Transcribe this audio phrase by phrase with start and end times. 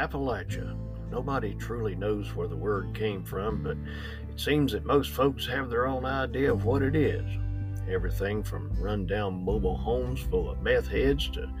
[0.00, 0.74] Appalachia.
[1.10, 3.76] Nobody truly knows where the word came from, but
[4.30, 7.24] it seems that most folks have their own idea of what it is.
[7.86, 11.52] Everything from rundown mobile homes full of meth heads to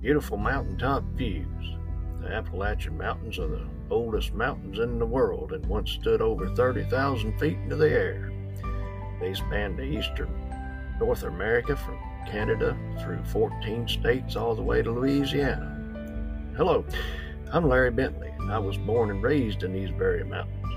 [0.00, 1.76] beautiful mountaintop views.
[2.22, 7.38] The Appalachian Mountains are the oldest mountains in the world and once stood over 30,000
[7.38, 8.32] feet into the air.
[9.20, 10.30] They span the eastern
[10.98, 15.68] North America from Canada through 14 states all the way to Louisiana.
[16.56, 16.86] Hello,
[17.54, 20.72] I'm Larry Bentley, and I was born and raised in these very mountains.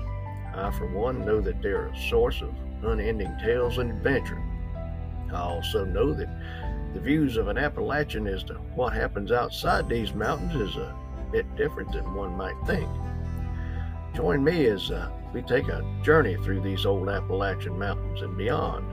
[0.54, 2.54] I, for one, know that they're a source of
[2.84, 4.42] unending tales and adventure.
[5.32, 6.28] I also know that
[6.92, 10.94] the views of an Appalachian as to what happens outside these mountains is a
[11.32, 12.90] bit different than one might think.
[14.14, 18.84] Join me as uh, we take a journey through these old Appalachian mountains and beyond.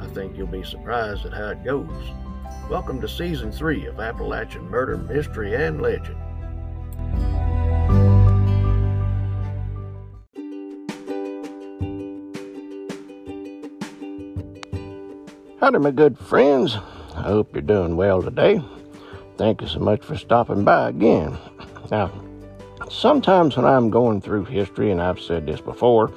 [0.00, 2.12] I think you'll be surprised at how it goes.
[2.70, 6.21] Welcome to Season 3 of Appalachian Murder, Mystery, and Legend.
[15.62, 16.74] Howdy, my good friends.
[17.14, 18.60] I hope you're doing well today.
[19.36, 21.38] Thank you so much for stopping by again.
[21.88, 22.10] Now,
[22.90, 26.10] sometimes when I'm going through history, and I've said this before,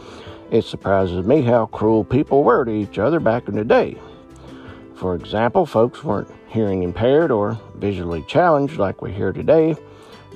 [0.49, 3.99] it surprises me how cruel people were to each other back in the day.
[4.95, 9.75] For example, folks weren't hearing impaired or visually challenged like we hear today.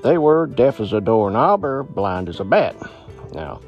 [0.03, 2.75] They were deaf as a doorknob or blind as a bat.
[3.33, 3.59] Now,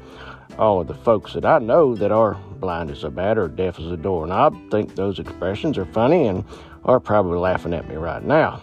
[0.58, 3.78] all of the folks that I know that are blind as a bat or deaf
[3.78, 6.44] as a door doorknob think those expressions are funny and
[6.84, 8.60] are probably laughing at me right now.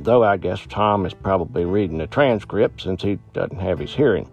[0.00, 4.28] Though I guess Tom is probably reading the transcript since he doesn't have his hearing.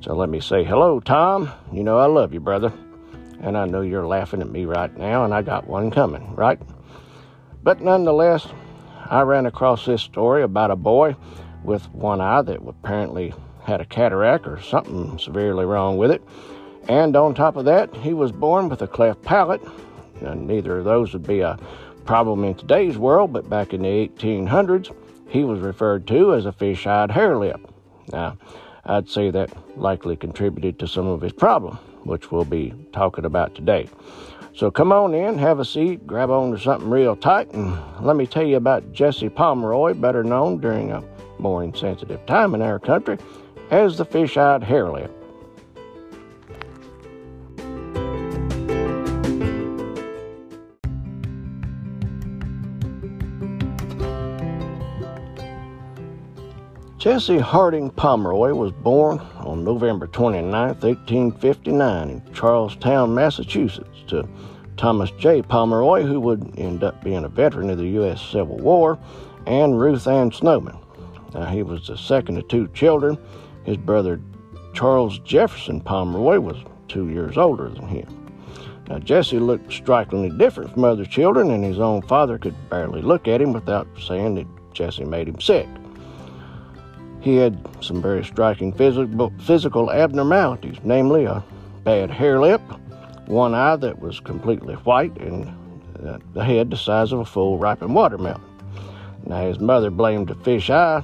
[0.00, 1.50] So let me say hello, Tom.
[1.72, 2.72] You know I love you, brother.
[3.40, 6.58] And I know you're laughing at me right now, and I got one coming, right?
[7.62, 8.46] But nonetheless,
[9.10, 11.16] I ran across this story about a boy
[11.62, 16.22] with one eye that apparently had a cataract or something severely wrong with it.
[16.88, 19.62] And on top of that, he was born with a cleft palate.
[20.20, 21.58] And neither of those would be a
[22.04, 24.94] problem in today's world, but back in the 1800s,
[25.28, 27.60] he was referred to as a fish eyed hare lip.
[28.12, 28.36] Now,
[28.84, 33.54] I'd say that likely contributed to some of his problem, which we'll be talking about
[33.54, 33.88] today.
[34.54, 38.14] So come on in, have a seat, grab on to something real tight, and let
[38.14, 41.02] me tell you about Jesse Pomeroy, better known during a
[41.38, 43.18] more insensitive time in our country
[43.70, 45.10] as the fish eyed hare lip.
[57.04, 64.26] Jesse Harding Pomeroy was born on November 29, 1859, in Charlestown, Massachusetts, to
[64.78, 65.42] Thomas J.
[65.42, 68.22] Pomeroy, who would end up being a veteran of the U.S.
[68.22, 68.98] Civil War,
[69.46, 70.78] and Ruth Ann Snowman.
[71.34, 73.18] Now, he was the second of two children.
[73.64, 74.20] His brother
[74.72, 76.56] Charles Jefferson Pomeroy was
[76.88, 78.20] two years older than him.
[78.88, 83.26] Now, Jesse looked strikingly different from other children, and his own father could barely look
[83.26, 85.66] at him without saying that Jesse made him sick.
[87.20, 91.42] He had some very striking physical, physical abnormalities, namely a
[91.82, 92.60] bad hare lip,
[93.26, 95.50] one eye that was completely white, and
[96.34, 98.42] the head the size of a full ripened watermelon.
[99.24, 101.02] Now, his mother blamed the fish eye,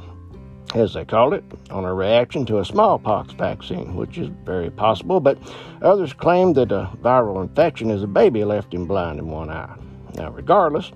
[0.75, 5.21] as they called it, on a reaction to a smallpox vaccine, which is very possible,
[5.21, 5.39] but
[5.83, 9.75] others claim that a viral infection as a baby left him blind in one eye.
[10.15, 10.93] Now, regardless,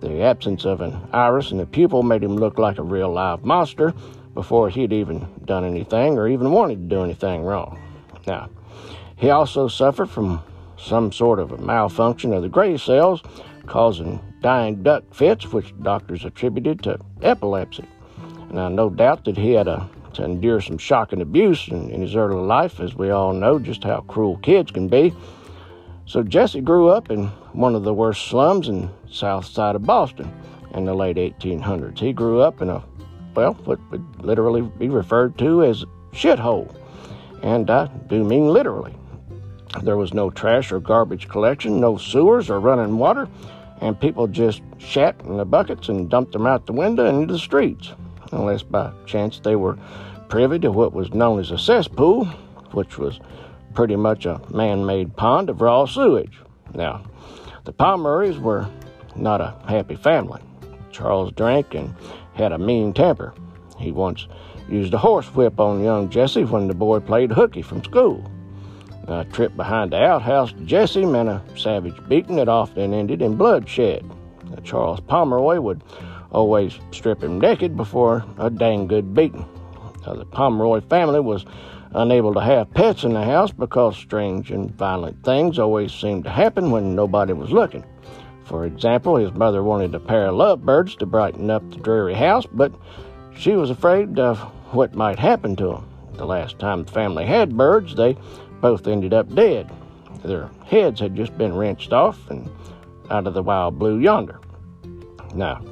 [0.00, 3.44] the absence of an iris in the pupil made him look like a real live
[3.44, 3.94] monster,
[4.34, 7.80] before he'd even done anything or even wanted to do anything wrong.
[8.26, 8.50] Now,
[9.16, 10.42] he also suffered from
[10.76, 13.22] some sort of a malfunction of the gray cells,
[13.66, 17.84] causing dying duck fits, which doctors attributed to epilepsy.
[18.54, 22.00] Now, no doubt that he had a, to endure some shock and abuse in, in
[22.00, 25.12] his early life, as we all know just how cruel kids can be.
[26.06, 30.32] So Jesse grew up in one of the worst slums in south side of Boston
[30.72, 31.98] in the late 1800s.
[31.98, 32.84] He grew up in a
[33.34, 36.72] well, what would literally be referred to as shithole.
[37.42, 38.94] And I do mean literally.
[39.82, 43.28] There was no trash or garbage collection, no sewers or running water,
[43.80, 47.40] and people just shat in the buckets and dumped them out the window into the
[47.40, 47.90] streets,
[48.34, 49.78] unless by chance they were
[50.28, 52.24] privy to what was known as a cesspool,
[52.72, 53.20] which was
[53.74, 56.38] pretty much a man made pond of raw sewage.
[56.74, 57.04] Now,
[57.64, 58.68] the Pomeroys were
[59.16, 60.42] not a happy family.
[60.90, 61.94] Charles drank and
[62.34, 63.34] had a mean temper.
[63.78, 64.26] He once
[64.68, 68.24] used a horsewhip on young Jesse when the boy played hooky from school.
[69.08, 73.36] A trip behind the outhouse to Jesse meant a savage beating that often ended in
[73.36, 74.04] bloodshed.
[74.62, 75.82] Charles Pomeroy would
[76.34, 79.46] always strip him naked before a dang good beating.
[80.06, 81.46] Now, the Pomeroy family was
[81.94, 86.30] unable to have pets in the house because strange and violent things always seemed to
[86.30, 87.84] happen when nobody was looking.
[88.44, 92.46] For example, his mother wanted a pair of lovebirds to brighten up the dreary house,
[92.46, 92.72] but
[93.36, 94.38] she was afraid of
[94.74, 95.88] what might happen to them.
[96.14, 98.16] The last time the family had birds, they
[98.60, 99.70] both ended up dead.
[100.22, 102.50] Their heads had just been wrenched off and
[103.10, 104.40] out of the wild blue yonder.
[105.34, 105.62] Now,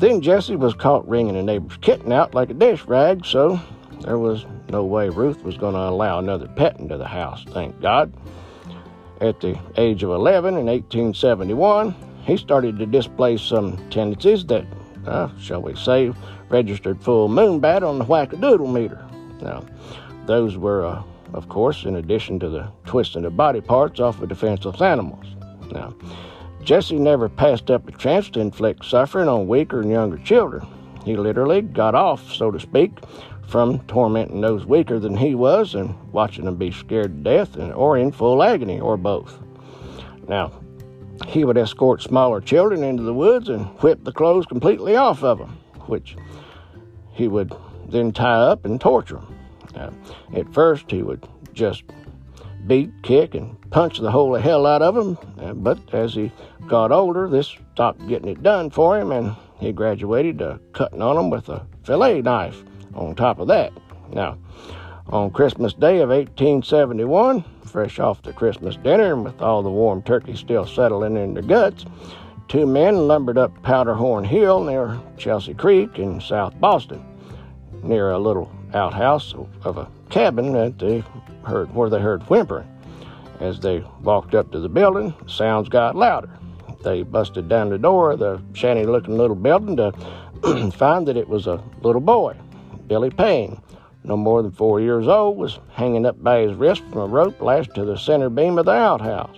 [0.00, 3.60] then Jesse was caught wringing a neighbor's kitten out like a dish rag, so
[4.00, 7.80] there was no way Ruth was going to allow another pet into the house, thank
[7.80, 8.12] God.
[9.20, 11.94] At the age of 11 in 1871,
[12.24, 14.64] he started to display some tendencies that,
[15.06, 16.12] uh, shall we say,
[16.48, 19.04] registered full moon bat on the whack-a-doodle meter.
[19.42, 19.64] Now,
[20.24, 21.02] those were, uh,
[21.34, 25.26] of course, in addition to the twisting of body parts off of defenseless animals.
[25.70, 25.94] Now,
[26.62, 30.66] Jesse never passed up a chance to inflict suffering on weaker and younger children.
[31.04, 32.92] He literally got off, so to speak,
[33.48, 37.72] from tormenting those weaker than he was and watching them be scared to death and,
[37.72, 39.38] or in full agony, or both.
[40.28, 40.52] Now,
[41.26, 45.38] he would escort smaller children into the woods and whip the clothes completely off of
[45.38, 46.16] them, which
[47.12, 47.52] he would
[47.88, 49.20] then tie up and torture
[49.74, 50.00] them.
[50.34, 51.84] At first, he would just
[52.66, 56.32] beat, kick, and punch the holy hell out of them, uh, but as he
[56.66, 61.16] got older, this stopped getting it done for him, and he graduated to cutting on
[61.16, 62.62] them with a fillet knife
[62.94, 63.72] on top of that.
[64.12, 64.38] Now,
[65.08, 70.02] on Christmas Day of 1871, fresh off the Christmas dinner and with all the warm
[70.02, 71.84] turkey still settling in their guts,
[72.48, 77.04] two men lumbered up Powderhorn Hill near Chelsea Creek in South Boston,
[77.82, 81.04] near a little outhouse of a cabin that they
[81.44, 82.68] heard where they heard whimpering.
[83.38, 86.30] As they walked up to the building, sounds got louder.
[86.82, 89.92] They busted down the door of the shanty looking little building to
[90.72, 92.36] find that it was a little boy,
[92.86, 93.60] Billy Payne,
[94.04, 97.40] no more than four years old, was hanging up by his wrist from a rope
[97.40, 99.36] lashed to the center beam of the outhouse.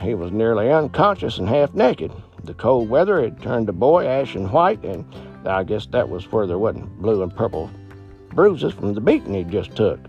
[0.00, 2.12] He was nearly unconscious and half naked.
[2.44, 5.04] The cold weather had turned the boy ashen white, and
[5.46, 7.70] I guess that was where there wasn't blue and purple
[8.30, 10.00] bruises from the beating he just took.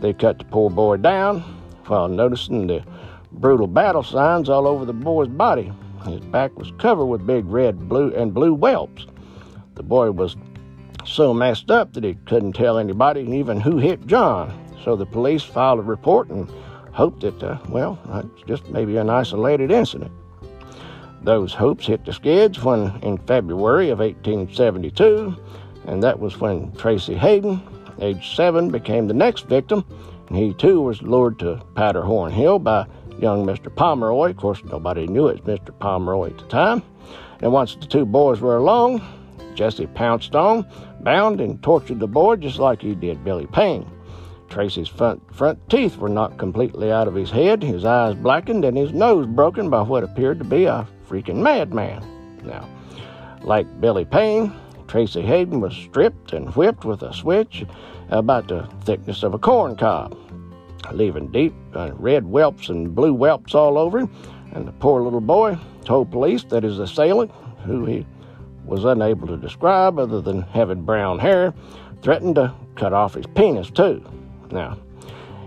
[0.00, 1.40] They cut the poor boy down
[1.86, 2.84] while noticing the
[3.32, 5.72] brutal battle signs all over the boy's body.
[6.06, 9.06] His back was covered with big red, blue, and blue whelps.
[9.74, 10.36] The boy was
[11.04, 14.58] so messed up that he couldn't tell anybody even who hit John.
[14.84, 16.50] So the police filed a report and
[16.92, 17.98] hoped that, uh, well,
[18.36, 20.12] it's just maybe an isolated incident.
[21.22, 25.36] Those hopes hit the skids when, in February of 1872,
[25.86, 27.62] and that was when Tracy Hayden,
[28.00, 29.84] age seven, became the next victim,
[30.28, 32.86] and he too was lured to Powderhorn Hill by
[33.18, 33.74] young Mr.
[33.74, 34.30] Pomeroy.
[34.30, 35.78] Of course, nobody knew it was Mr.
[35.78, 36.82] Pomeroy at the time.
[37.40, 39.02] And once the two boys were alone,
[39.54, 40.66] Jesse pounced on,
[41.00, 43.90] bound, and tortured the boy just like he did Billy Payne.
[44.48, 48.76] Tracy's front, front teeth were knocked completely out of his head, his eyes blackened, and
[48.76, 52.02] his nose broken by what appeared to be a freaking madman.
[52.44, 52.68] Now,
[53.42, 54.52] like Billy Payne,
[54.92, 57.64] Tracy Hayden was stripped and whipped with a switch
[58.10, 60.14] about the thickness of a corn cob,
[60.92, 64.14] leaving deep uh, red whelps and blue whelps all over him.
[64.52, 65.56] And the poor little boy
[65.86, 67.30] told police that his assailant,
[67.64, 68.06] who he
[68.66, 71.54] was unable to describe other than having brown hair,
[72.02, 74.04] threatened to cut off his penis too.
[74.50, 74.76] Now,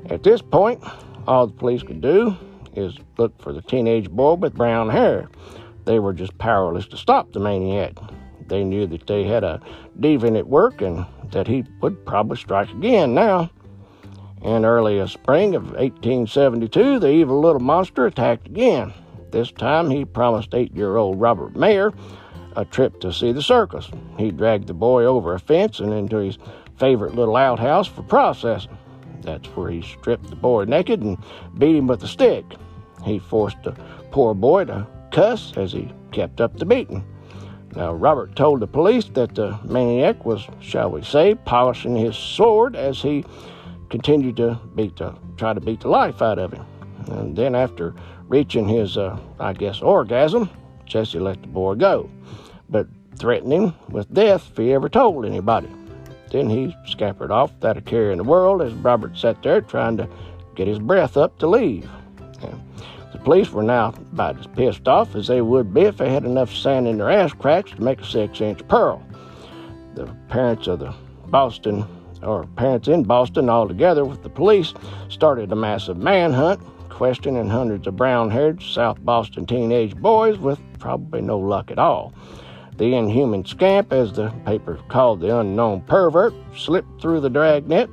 [0.09, 0.83] at this point,
[1.27, 2.35] all the police could do
[2.75, 5.29] is look for the teenage boy with brown hair.
[5.85, 7.93] They were just powerless to stop the maniac.
[8.47, 9.61] They knew that they had a
[9.99, 13.49] deviant at work and that he would probably strike again now.
[14.41, 18.93] In early spring of 1872, the evil little monster attacked again.
[19.31, 21.93] This time he promised eight year old Robert Mayer
[22.55, 23.89] a trip to see the circus.
[24.17, 26.37] He dragged the boy over a fence and into his
[26.77, 28.77] favorite little outhouse for processing.
[29.21, 31.17] That's where he stripped the boy naked and
[31.57, 32.45] beat him with a stick.
[33.03, 33.73] He forced the
[34.11, 37.03] poor boy to cuss as he kept up the beating.
[37.75, 42.75] Now, Robert told the police that the maniac was, shall we say, polishing his sword
[42.75, 43.25] as he
[43.89, 46.65] continued to beat the, try to beat the life out of him.
[47.07, 47.93] And then, after
[48.27, 50.49] reaching his, uh, I guess, orgasm,
[50.85, 52.09] Jesse let the boy go
[52.69, 55.69] but threatened him with death if he ever told anybody.
[56.31, 59.97] Then he scampered off without a care in the world as Robert sat there trying
[59.97, 60.09] to
[60.55, 61.89] get his breath up to leave.
[63.25, 66.53] Police were now about as pissed off as they would be if they had enough
[66.53, 69.03] sand in their ass cracks to make a six inch pearl.
[69.95, 70.93] The parents of the
[71.25, 71.87] Boston,
[72.21, 74.75] or parents in Boston, all together with the police,
[75.09, 81.21] started a massive manhunt, questioning hundreds of brown haired South Boston teenage boys with probably
[81.21, 82.13] no luck at all.
[82.77, 87.89] The inhuman scamp, as the paper called the unknown pervert, slipped through the dragnet,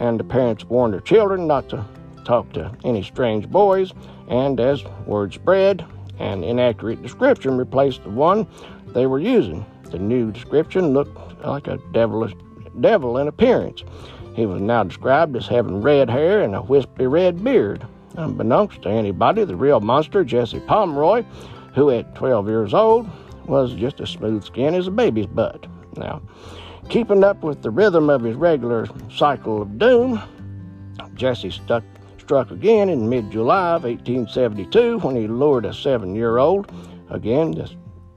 [0.00, 1.82] and the parents warned their children not to
[2.24, 3.92] talk to any strange boys,
[4.28, 5.84] and as word spread,
[6.18, 8.46] an inaccurate description replaced the one
[8.88, 9.64] they were using.
[9.90, 12.34] The new description looked like a devilish
[12.80, 13.82] devil in appearance.
[14.34, 17.86] He was now described as having red hair and a wispy red beard.
[18.16, 21.24] Unbeknownst to anybody, the real monster, Jesse Pomeroy,
[21.74, 23.08] who at 12 years old
[23.46, 25.66] was just as smooth skinned as a baby's butt.
[25.96, 26.22] Now,
[26.88, 30.20] keeping up with the rhythm of his regular cycle of doom,
[31.14, 31.84] Jesse stuck,
[32.30, 36.70] struck again in mid July of 1872 when he lured a seven year old,
[37.08, 37.74] again, just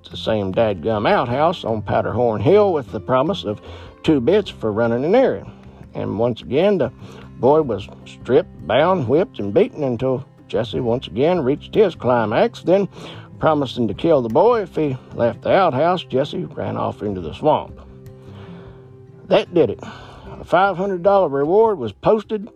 [0.07, 3.59] the same dadgum outhouse on Powderhorn Hill with the promise of
[4.03, 5.51] two bits for running an errand.
[5.95, 6.91] And once again, the
[7.39, 12.61] boy was stripped, bound, whipped, and beaten until Jesse once again reached his climax.
[12.61, 12.87] Then,
[13.39, 17.33] promising to kill the boy if he left the outhouse, Jesse ran off into the
[17.33, 17.81] swamp.
[19.25, 19.79] That did it.
[19.81, 22.47] A $500 reward was posted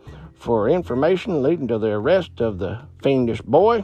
[0.47, 3.83] for information leading to the arrest of the fiendish boy,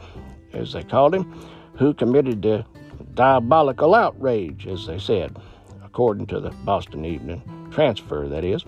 [0.54, 1.30] as they called him,
[1.74, 2.64] who committed the
[3.16, 5.36] diabolical outrage, as they said,
[5.84, 8.64] according to the Boston Evening Transcript, that is.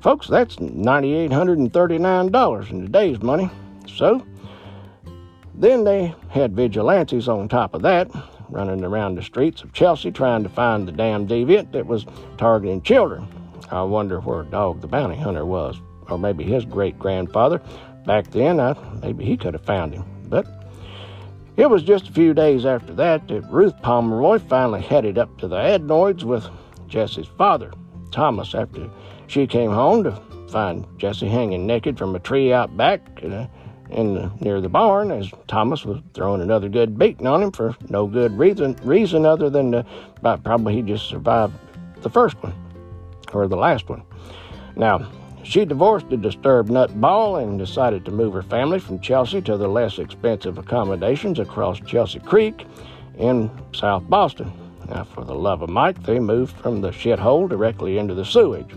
[0.00, 3.48] Folks, that's $9,839 in today's money.
[3.86, 4.26] So,
[5.54, 8.10] then they had vigilantes on top of that,
[8.48, 12.06] running around the streets of Chelsea trying to find the damn deviant that was
[12.38, 13.28] targeting children.
[13.70, 17.60] I wonder where Dog the Bounty Hunter was, or maybe his great grandfather.
[18.06, 20.04] Back then, I, maybe he could have found him.
[20.28, 20.46] But
[21.56, 25.48] it was just a few days after that that Ruth Pomeroy finally headed up to
[25.48, 26.46] the adenoids with
[26.88, 27.72] Jesse's father,
[28.10, 28.88] Thomas, after
[29.26, 33.46] she came home to find Jesse hanging naked from a tree out back uh,
[33.90, 38.06] in near the barn as Thomas was throwing another good beating on him for no
[38.06, 39.86] good reason, reason other than to,
[40.22, 41.54] probably he just survived
[42.02, 42.54] the first one
[43.32, 44.02] or the last one.
[44.76, 45.10] Now,
[45.42, 49.68] she divorced the disturbed nutball and decided to move her family from Chelsea to the
[49.68, 52.66] less expensive accommodations across Chelsea Creek
[53.18, 54.52] in South Boston.
[54.88, 58.74] Now, for the love of Mike, they moved from the shithole directly into the sewage.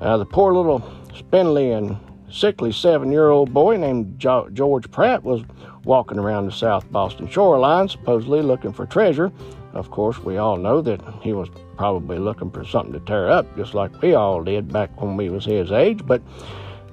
[0.00, 0.82] The poor little
[1.14, 1.96] spindly and
[2.30, 5.42] sickly seven year old boy named jo- George Pratt was
[5.84, 9.30] walking around the South Boston shoreline, supposedly looking for treasure.
[9.72, 11.48] Of course, we all know that he was
[11.80, 15.30] probably looking for something to tear up, just like we all did back when we
[15.30, 16.04] was his age.
[16.04, 16.20] But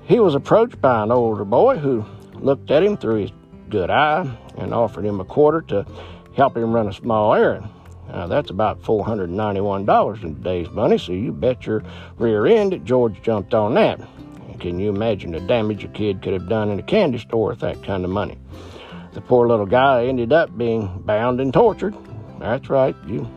[0.06, 3.32] he was approached by an older boy who looked at him through his
[3.68, 5.86] good eye and offered him a quarter to
[6.38, 7.68] help him run a small errand.
[8.10, 11.84] Uh, that's about $491 in today's money, so you bet your
[12.18, 14.00] rear end that George jumped on that.
[14.62, 17.60] Can you imagine the damage a kid could have done in a candy store with
[17.60, 18.38] that kind of money?
[19.12, 21.94] The poor little guy ended up being bound and tortured.
[22.40, 23.30] That's right, you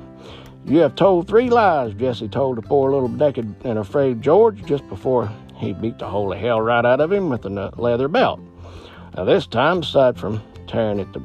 [0.65, 4.89] you have told three lies, Jesse told the poor little naked and afraid George just
[4.89, 8.41] before he beat the holy hell right out of him with a leather belt.
[9.17, 11.21] Now, this time, aside from tearing at the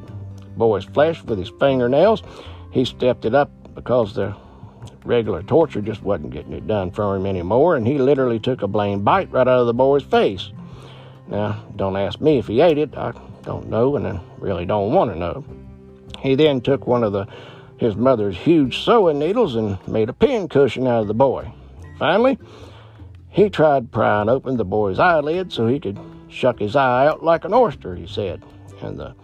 [0.56, 2.22] boy's flesh with his fingernails,
[2.72, 4.34] he stepped it up because the
[5.04, 8.68] regular torture just wasn't getting it done for him anymore, and he literally took a
[8.68, 10.50] blame bite right out of the boy's face.
[11.28, 12.96] Now, don't ask me if he ate it.
[12.96, 13.12] I
[13.42, 15.44] don't know, and I really don't want to know.
[16.20, 17.26] He then took one of the
[17.78, 21.52] his mother's huge sewing needles and made a pin cushion out of the boy.
[21.98, 22.38] Finally,
[23.28, 27.44] he tried prying open the boy's eyelid so he could shuck his eye out like
[27.44, 28.42] an oyster, he said,
[28.82, 29.14] and the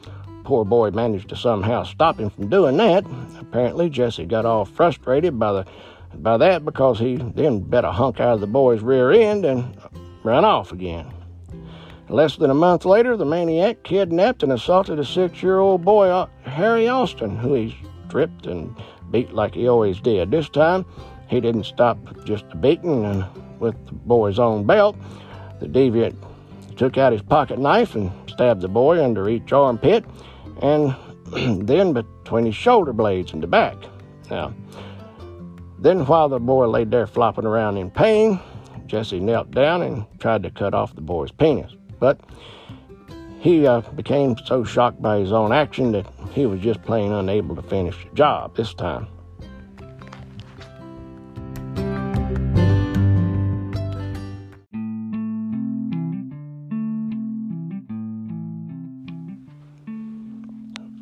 [0.44, 3.04] Poor boy managed to somehow stop him from doing that.
[3.38, 5.66] Apparently, Jesse got all frustrated by the
[6.14, 9.75] by that because he then bet a hunk out of the boy's rear end and
[10.25, 11.11] ran off again.
[12.11, 16.87] Less than a month later, the maniac kidnapped and assaulted a six-year-old boy, uh, Harry
[16.87, 17.75] Austin, who he
[18.12, 18.76] stripped and
[19.11, 20.31] beat like he always did.
[20.31, 20.85] This time,
[21.28, 23.25] he didn't stop just a beating, and
[23.59, 24.97] with the boy's own belt,
[25.61, 26.14] the deviant
[26.76, 30.04] took out his pocket knife and stabbed the boy under each armpit
[30.61, 30.95] and
[31.66, 33.76] then between his shoulder blades and the back.
[34.31, 34.52] Now,
[35.78, 38.38] then while the boy lay there flopping around in pain,
[38.85, 41.73] Jesse knelt down and tried to cut off the boy's penis.
[41.99, 42.21] But
[43.42, 47.56] he uh, became so shocked by his own action that he was just plain unable
[47.56, 49.08] to finish the job this time.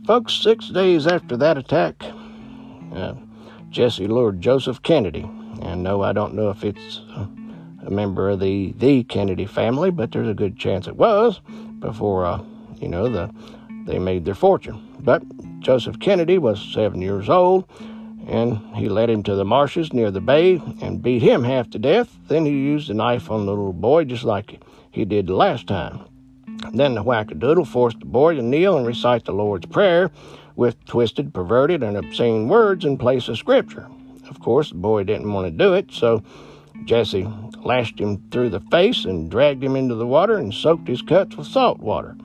[0.06, 2.02] Folks, six days after that attack,
[2.94, 3.12] uh,
[3.68, 5.30] Jesse lured Joseph Kennedy.
[5.60, 7.02] And no, I don't know if it's
[7.84, 11.42] a member of the the Kennedy family, but there's a good chance it was
[11.80, 12.42] before, uh,
[12.76, 13.30] you know, the
[13.86, 14.80] they made their fortune.
[15.00, 15.22] But
[15.60, 17.64] Joseph Kennedy was seven years old,
[18.26, 21.78] and he led him to the marshes near the bay and beat him half to
[21.78, 22.16] death.
[22.28, 25.66] Then he used the knife on the little boy just like he did the last
[25.66, 26.04] time.
[26.72, 30.10] Then the wackadoodle forced the boy to kneel and recite the Lord's Prayer
[30.56, 33.88] with twisted, perverted, and obscene words in place of Scripture.
[34.28, 36.22] Of course, the boy didn't want to do it, so
[36.84, 37.28] Jesse
[37.62, 41.36] lashed him through the face and dragged him into the water and soaked his cuts
[41.36, 42.16] with salt water.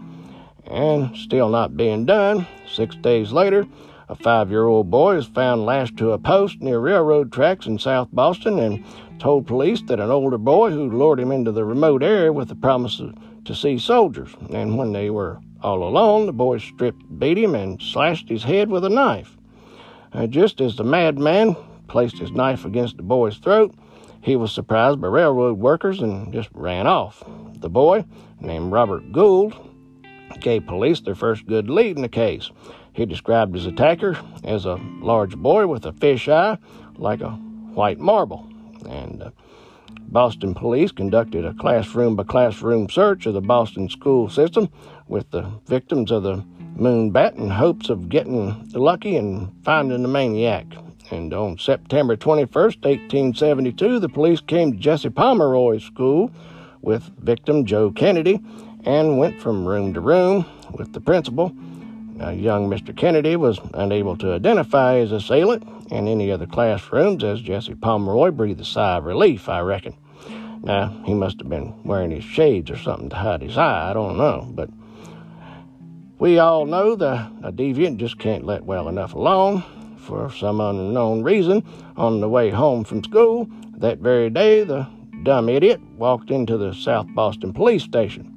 [0.66, 3.68] And still not being done, six days later,
[4.08, 7.80] a five year old boy was found lashed to a post near railroad tracks in
[7.80, 8.84] South Boston and
[9.20, 12.56] told police that an older boy who lured him into the remote area with the
[12.56, 13.02] promise
[13.46, 14.36] to see soldiers.
[14.52, 18.70] And when they were all alone, the boy stripped, beat him, and slashed his head
[18.70, 19.38] with a knife.
[20.14, 21.56] Uh, just as the madman
[21.88, 23.74] placed his knife against the boy's throat,
[24.26, 27.24] he was surprised by railroad workers and just ran off.
[27.60, 28.06] The boy,
[28.40, 29.56] named Robert Gould,
[30.42, 32.50] gave police their first good lead in the case.
[32.94, 36.58] He described his attacker as a large boy with a fish eye
[36.96, 37.34] like a
[37.76, 38.50] white marble.
[38.90, 39.30] And uh,
[40.08, 44.70] Boston police conducted a classroom by classroom search of the Boston school system
[45.08, 46.44] with the victims of the
[46.76, 50.66] moonbat in hopes of getting lucky and finding the maniac.
[51.12, 56.32] And on September 21st, 1872, the police came to Jesse Pomeroy's school
[56.82, 58.40] with victim Joe Kennedy
[58.84, 61.56] and went from room to room with the principal
[62.16, 62.96] now, young Mr.
[62.96, 68.32] Kennedy was unable to identify his assailant in any of the classrooms as Jesse Pomeroy
[68.32, 69.96] breathed a sigh of relief, I reckon.
[70.64, 73.94] Now, he must have been wearing his shades or something to hide his eye, I
[73.94, 74.70] don't know, but
[76.18, 79.64] we all know that a deviant just can't let well enough alone.
[80.06, 81.64] For some unknown reason,
[81.98, 84.86] on the way home from school that very day, the
[85.24, 88.32] dumb idiot walked into the South Boston police station.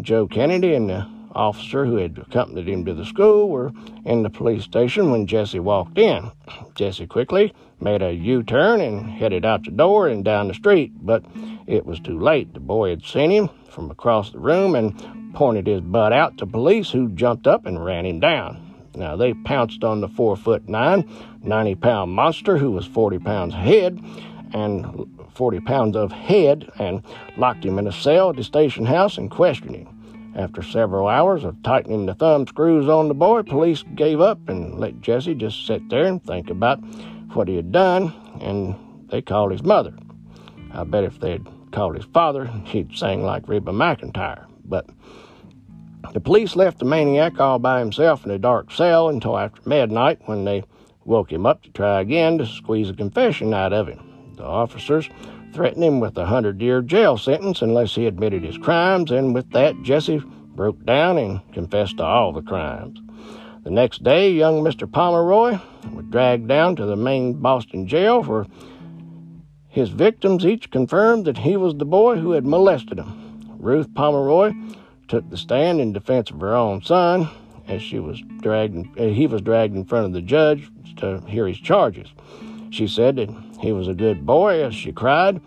[0.00, 3.72] Joe Kennedy and the officer who had accompanied him to the school were
[4.06, 6.30] in the police station when Jesse walked in.
[6.74, 10.92] Jesse quickly made a U turn and headed out the door and down the street,
[11.02, 11.22] but
[11.66, 12.54] it was too late.
[12.54, 16.46] The boy had seen him from across the room and pointed his butt out to
[16.46, 18.61] police, who jumped up and ran him down.
[18.94, 21.08] Now, they pounced on the four foot nine,
[21.42, 24.02] 90 pound monster who was 40 pounds head
[24.52, 27.02] and 40 pounds of head and
[27.36, 29.88] locked him in a cell at the station house and questioned him.
[30.34, 34.78] After several hours of tightening the thumb screws on the boy, police gave up and
[34.78, 36.78] let Jesse just sit there and think about
[37.34, 38.74] what he had done, and
[39.10, 39.94] they called his mother.
[40.72, 44.46] I bet if they'd called his father, he'd sing like Reba McEntire.
[44.64, 44.86] But
[46.12, 50.20] the police left the maniac all by himself in a dark cell until after midnight
[50.26, 50.64] when they
[51.04, 54.34] woke him up to try again to squeeze a confession out of him.
[54.36, 55.08] The officers
[55.52, 59.50] threatened him with a hundred year jail sentence unless he admitted his crimes, and with
[59.52, 60.22] that, Jesse
[60.54, 62.98] broke down and confessed to all the crimes.
[63.64, 64.90] The next day, young Mr.
[64.90, 65.58] Pomeroy
[65.92, 68.46] was dragged down to the main Boston jail where
[69.68, 73.56] his victims each confirmed that he was the boy who had molested them.
[73.58, 74.52] Ruth Pomeroy
[75.12, 77.28] took the stand in defense of her own son
[77.68, 81.46] as she was dragged, uh, he was dragged in front of the judge to hear
[81.46, 82.08] his charges.
[82.70, 83.28] She said that
[83.60, 85.38] he was a good boy, as she cried,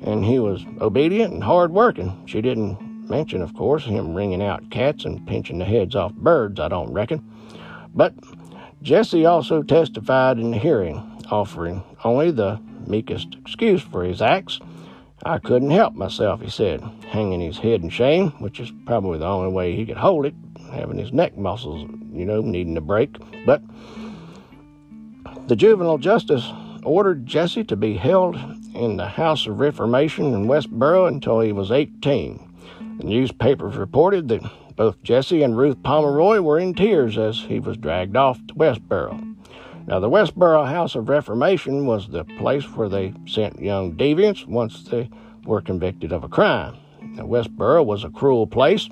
[0.00, 2.18] and he was obedient and hard working.
[2.24, 2.80] She didn't
[3.10, 6.90] mention, of course, him wringing out cats and pinching the heads off birds, I don't
[6.90, 7.22] reckon.
[7.94, 8.14] But
[8.80, 10.96] Jesse also testified in the hearing,
[11.30, 14.60] offering only the meekest excuse for his acts.
[15.24, 19.26] I couldn't help myself, he said, hanging his head in shame, which is probably the
[19.26, 20.34] only way he could hold it,
[20.72, 23.16] having his neck muscles, you know, needing a break.
[23.44, 23.62] But
[25.46, 26.50] the juvenile justice
[26.84, 28.36] ordered Jesse to be held
[28.74, 32.40] in the House of Reformation in Westboro until he was 18.
[32.98, 34.42] The newspapers reported that
[34.76, 39.29] both Jesse and Ruth Pomeroy were in tears as he was dragged off to Westboro.
[39.90, 44.84] Now, the Westboro House of Reformation was the place where they sent young deviants once
[44.84, 45.10] they
[45.44, 46.76] were convicted of a crime.
[47.02, 48.88] Now, Westboro was a cruel place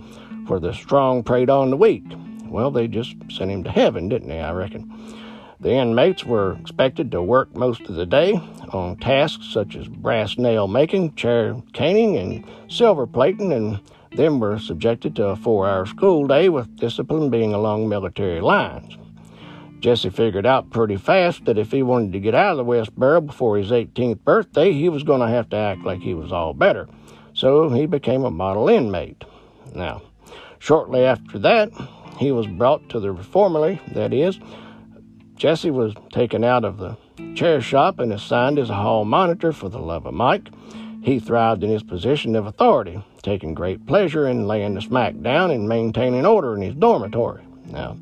[0.49, 2.03] where the strong preyed on the weak.
[2.47, 4.93] Well, they just sent him to heaven, didn't they, I reckon?
[5.61, 8.41] The inmates were expected to work most of the day
[8.73, 13.79] on tasks such as brass nail making, chair caning, and silver plating, and
[14.17, 18.99] then were subjected to a four hour school day with discipline being along military lines.
[19.81, 23.25] Jesse figured out pretty fast that if he wanted to get out of the Westboro
[23.25, 26.53] before his 18th birthday, he was going to have to act like he was all
[26.53, 26.89] better.
[27.33, 29.25] So he became a model inmate.
[29.75, 30.03] Now,
[30.59, 31.71] shortly after that,
[32.19, 34.41] he was brought to the reformatory, that is,
[35.37, 36.97] Jesse was taken out of the
[37.37, 40.49] chair shop and assigned as a hall monitor for the love of Mike.
[41.01, 45.53] He thrived in his position of authority, taking great pleasure in laying the smack down
[45.53, 47.45] and maintaining order in his dormitory.
[47.67, 47.97] Now,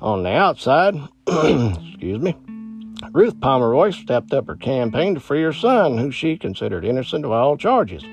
[0.00, 0.94] on the outside,
[1.26, 2.36] excuse me,
[3.12, 7.30] Ruth Pomeroy stepped up her campaign to free her son, who she considered innocent of
[7.30, 8.04] all charges.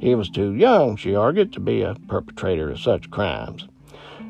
[0.00, 3.66] He was too young, she argued, to be a perpetrator of such crimes.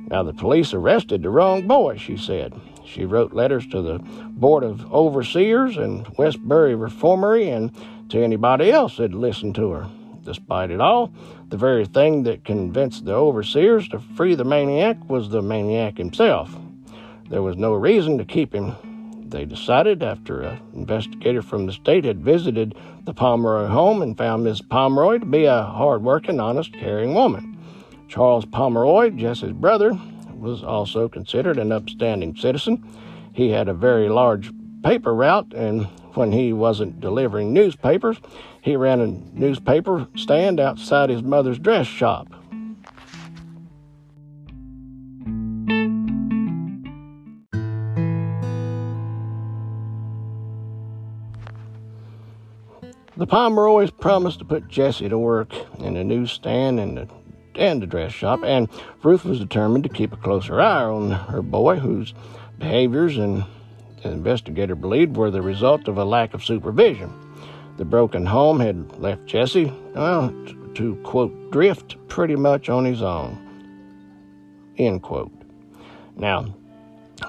[0.08, 2.52] Now, the police arrested the wrong boy, she said.
[2.84, 7.72] She wrote letters to the Board of Overseers and Westboro Reformatory and
[8.10, 9.88] to anybody else that listened to her.
[10.24, 11.12] Despite it all,
[11.48, 16.54] the very thing that convinced the overseers to free the maniac was the maniac himself.
[17.32, 18.76] There was no reason to keep him.
[19.30, 24.44] They decided after an investigator from the state had visited the Pomeroy home and found
[24.44, 27.58] Miss Pomeroy to be a hard-working, honest, caring woman.
[28.06, 29.98] Charles Pomeroy, Jesse's brother,
[30.34, 32.86] was also considered an upstanding citizen.
[33.32, 38.18] He had a very large paper route, and when he wasn't delivering newspapers,
[38.60, 42.28] he ran a newspaper stand outside his mother's dress shop.
[53.22, 57.08] The Palmer Pomeroys promised to put Jesse to work in the newsstand and the,
[57.54, 58.68] and the dress shop, and
[59.04, 62.14] Ruth was determined to keep a closer eye on her boy, whose
[62.58, 63.44] behaviors and
[64.02, 67.12] the investigator believed were the result of a lack of supervision.
[67.76, 73.02] The broken home had left Jesse, well, to, to quote, drift pretty much on his
[73.02, 73.38] own.
[74.78, 75.30] End quote.
[76.16, 76.52] Now,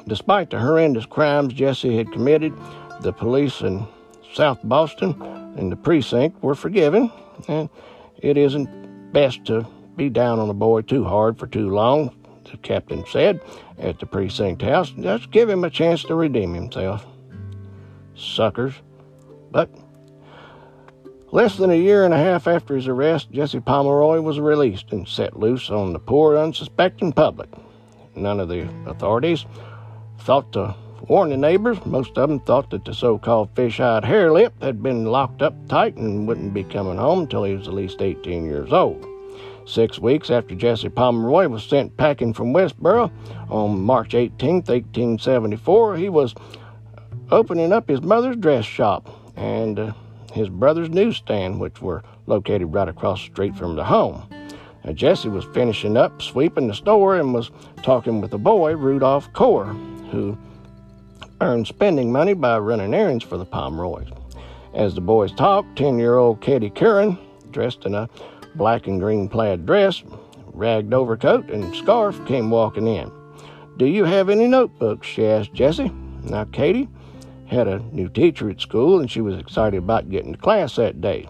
[0.08, 2.52] despite the horrendous crimes Jesse had committed,
[3.02, 3.86] the police in
[4.34, 7.12] South Boston and the precinct were forgiven,
[7.48, 7.70] and
[8.18, 12.16] it isn't best to be down on a boy too hard for too long,
[12.50, 13.42] the captain said
[13.78, 14.92] at the precinct house.
[14.92, 17.06] Just give him a chance to redeem himself.
[18.16, 18.74] Suckers.
[19.52, 19.70] But
[21.32, 25.08] less than a year and a half after his arrest, Jesse Pomeroy was released and
[25.08, 27.50] set loose on the poor, unsuspecting public.
[28.16, 29.46] None of the authorities
[30.20, 30.76] thought to
[31.08, 31.78] warn the neighbors.
[31.86, 35.42] Most of them thought that the so called fish eyed hare lip had been locked
[35.42, 39.06] up tight and wouldn't be coming home until he was at least 18 years old.
[39.66, 43.12] Six weeks after Jesse Pomeroy was sent packing from Westboro
[43.50, 46.36] on March 18, 1874, he was
[47.32, 49.94] opening up his mother's dress shop and uh,
[50.34, 54.28] his brother's newsstand, which were located right across the street from the home.
[54.84, 57.52] Now, Jesse was finishing up sweeping the store and was
[57.84, 59.66] talking with a boy, Rudolph Kohr,
[60.12, 60.38] who
[61.66, 64.08] spending money by running errands for the Pomeroys.
[64.74, 67.18] As the boys talked, 10 year old Katie Curran,
[67.52, 68.10] dressed in a
[68.56, 70.04] black and green plaid dress,
[70.54, 73.12] ragged overcoat, and scarf, came walking in.
[73.76, 75.06] Do you have any notebooks?
[75.06, 75.92] she asked Jesse.
[76.24, 76.88] Now, Katie
[77.48, 81.02] had a new teacher at school, and she was excited about getting to class that
[81.02, 81.30] day.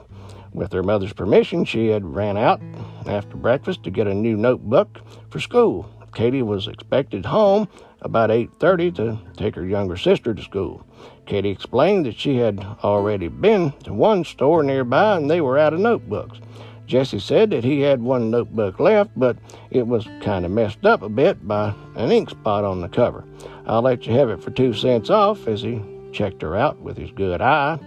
[0.54, 2.62] With her mother's permission, she had ran out
[3.08, 5.90] after breakfast to get a new notebook for school.
[6.14, 7.68] Katie was expected home
[8.04, 10.86] about 8:30 to take her younger sister to school.
[11.26, 15.74] Katie explained that she had already been to one store nearby and they were out
[15.74, 16.40] of notebooks.
[16.86, 19.38] Jesse said that he had one notebook left, but
[19.72, 23.24] it was kind of messed up a bit by an ink spot on the cover.
[23.66, 26.98] I'll let you have it for two cents off as he checked her out with
[26.98, 27.80] his good eye.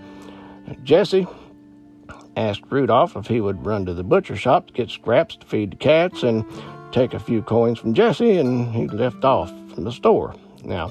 [0.83, 1.27] Jesse
[2.37, 5.73] asked Rudolph if he would run to the butcher shop to get scraps to feed
[5.73, 6.45] the cats and
[6.91, 10.35] take a few coins from Jesse, and he left off from the store.
[10.65, 10.91] Now,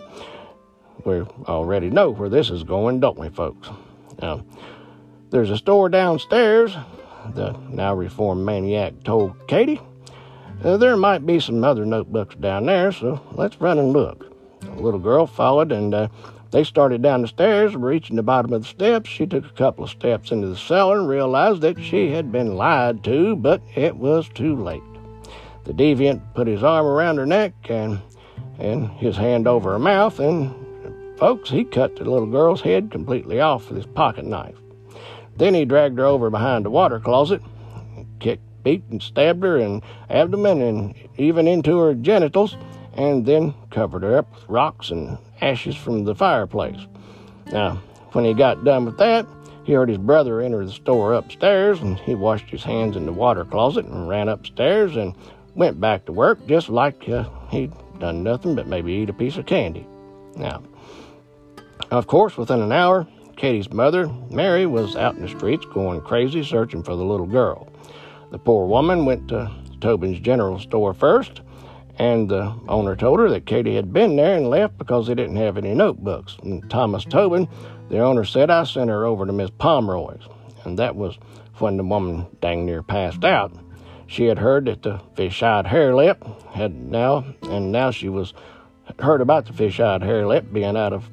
[1.03, 3.67] we already know where this is going, don't we, folks?
[4.21, 4.45] Now,
[5.31, 6.77] there's a store downstairs
[7.33, 9.81] the now reformed maniac told Katie.
[10.63, 14.31] Uh, there might be some other notebooks down there, so let's run and look.
[14.61, 16.07] The little girl followed, and uh,
[16.51, 17.75] they started down the stairs.
[17.75, 20.99] Reaching the bottom of the steps, she took a couple of steps into the cellar
[20.99, 24.83] and realized that she had been lied to, but it was too late.
[25.63, 27.99] The deviant put his arm around her neck and
[28.59, 30.53] and his hand over her mouth, and
[31.17, 34.55] folks, he cut the little girl's head completely off with his pocket knife.
[35.37, 37.41] Then he dragged her over behind the water closet,
[38.19, 42.57] kicked, beat, and stabbed her in abdomen and even into her genitals,
[42.93, 46.79] and then covered her up with rocks and ashes from the fireplace.
[47.51, 47.81] Now,
[48.13, 49.27] when he got done with that,
[49.65, 53.11] he heard his brother enter the store upstairs, and he washed his hands in the
[53.11, 55.13] water closet and ran upstairs and
[55.55, 59.37] went back to work just like uh, he'd done nothing but maybe eat a piece
[59.37, 59.87] of candy.
[60.35, 60.63] Now,
[61.91, 66.43] of course, within an hour, Katie's mother, Mary, was out in the streets going crazy
[66.43, 67.67] searching for the little girl.
[68.31, 71.41] The poor woman went to Tobin's general store first,
[71.97, 75.37] and the owner told her that Katie had been there and left because they didn't
[75.37, 76.37] have any notebooks.
[76.43, 77.47] And Thomas Tobin,
[77.89, 80.27] the owner, said, I sent her over to Miss Pomeroy's.
[80.63, 81.17] And that was
[81.59, 83.53] when the woman dang near passed out.
[84.07, 88.33] She had heard that the fish-eyed hare lip had now, and now she was
[88.99, 91.09] heard about the fish-eyed hare lip being out of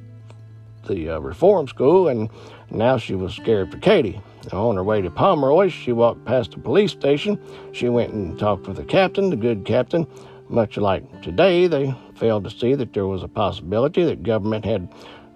[0.86, 2.28] the uh, reform school, and
[2.70, 4.20] now she was scared for Katie.
[4.52, 7.38] On her way to Pomeroy, she walked past the police station.
[7.72, 10.06] She went and talked with the captain, the good captain.
[10.48, 14.92] Much like today, they failed to see that there was a possibility that government had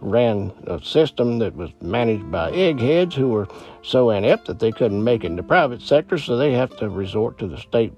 [0.06, 3.48] ran a system that was managed by eggheads who were
[3.82, 6.88] so inept that they couldn't make it in the private sector, so they have to
[6.88, 7.92] resort to the state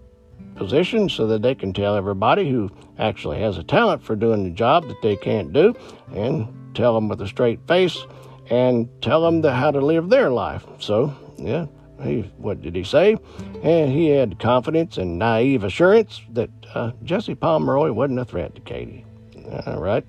[0.56, 4.50] position so that they can tell everybody who actually has a talent for doing the
[4.50, 5.74] job that they can't do
[6.14, 8.04] and tell them with a straight face
[8.50, 10.64] and tell them the, how to live their life.
[10.78, 11.66] So, yeah,
[12.02, 13.16] he, what did he say?
[13.62, 18.60] And he had confidence and naive assurance that uh, Jesse Pomeroy wasn't a threat to
[18.62, 19.04] Katie.
[19.66, 20.04] All right.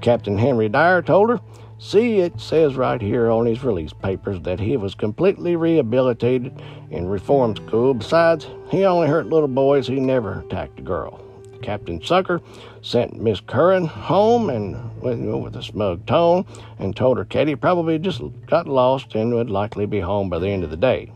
[0.00, 1.40] Captain Henry Dyer told her,
[1.80, 7.06] See, it says right here on his release papers that he was completely rehabilitated in
[7.06, 7.94] reform school.
[7.94, 11.24] Besides, he only hurt little boys, he never attacked a girl.
[11.62, 12.40] Captain Sucker
[12.82, 16.44] sent Miss Curran home and with, with a smug tone
[16.78, 20.48] and told her Katie probably just got lost and would likely be home by the
[20.48, 21.12] end of the day.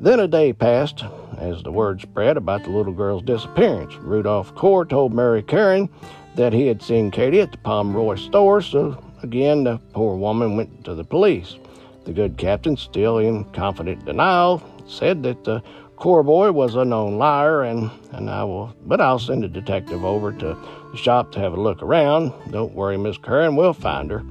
[0.00, 1.04] Then a day passed
[1.38, 3.94] as the word spread about the little girl's disappearance.
[3.96, 5.88] Rudolph Kohr told Mary Curran
[6.34, 10.84] that he had seen Katie at the Pomeroy store, so again the poor woman went
[10.84, 11.56] to the police.
[12.04, 15.62] The good captain, still in confident denial, said that the
[15.96, 20.04] Kohr boy was a known liar, and, and I will, but I'll send a detective
[20.04, 20.58] over to
[20.90, 22.32] the shop to have a look around.
[22.50, 24.24] Don't worry, Miss Curran, we'll find her.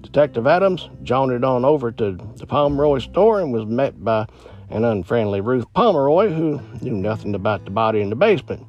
[0.00, 4.26] Detective Adams jaunted on over to the Pomeroy store and was met by
[4.70, 8.66] an unfriendly Ruth Pomeroy who knew nothing about the body in the basement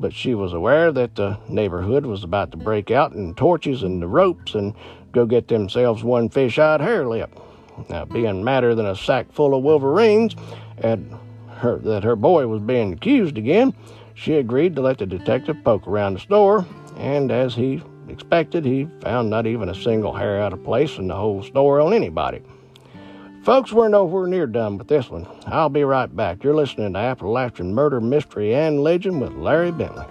[0.00, 4.00] but she was aware that the neighborhood was about to break out in torches and
[4.00, 4.74] the ropes and
[5.12, 7.38] go get themselves one fish eyed hare lip.
[7.88, 10.34] Now, being madder than a sack full of wolverines
[10.78, 10.98] at
[11.58, 13.74] her, that her boy was being accused again,
[14.14, 18.88] she agreed to let the detective poke around the store, and as he expected, he
[19.00, 22.42] found not even a single hair out of place in the whole store on anybody.
[23.42, 25.26] Folks, we're nowhere near done with this one.
[25.46, 26.44] I'll be right back.
[26.44, 30.04] You're listening to Appalachian Murder, Mystery, and Legend with Larry Bentley.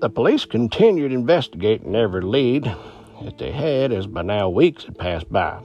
[0.00, 2.64] The police continued investigating every lead
[3.22, 5.62] that they had as by now weeks had passed by.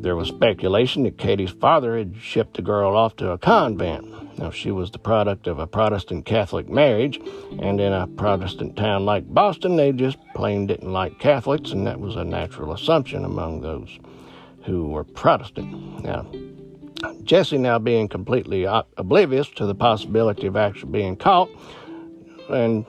[0.00, 4.38] There was speculation that Katie's father had shipped the girl off to a convent.
[4.38, 7.20] Now, she was the product of a Protestant Catholic marriage,
[7.60, 12.00] and in a Protestant town like Boston, they just plain didn't like Catholics, and that
[12.00, 13.98] was a natural assumption among those
[14.64, 16.02] who were Protestant.
[16.02, 16.26] Now,
[17.22, 21.50] Jesse, now being completely oblivious to the possibility of actually being caught
[22.48, 22.86] and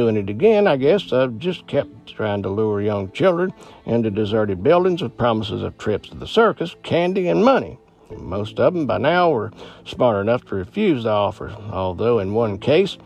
[0.00, 3.52] doing it again, I guess, I've just kept trying to lure young children
[3.84, 7.78] into deserted buildings with promises of trips to the circus, candy, and money.
[8.16, 9.52] Most of them by now were
[9.84, 12.96] smart enough to refuse the offer, although in one case,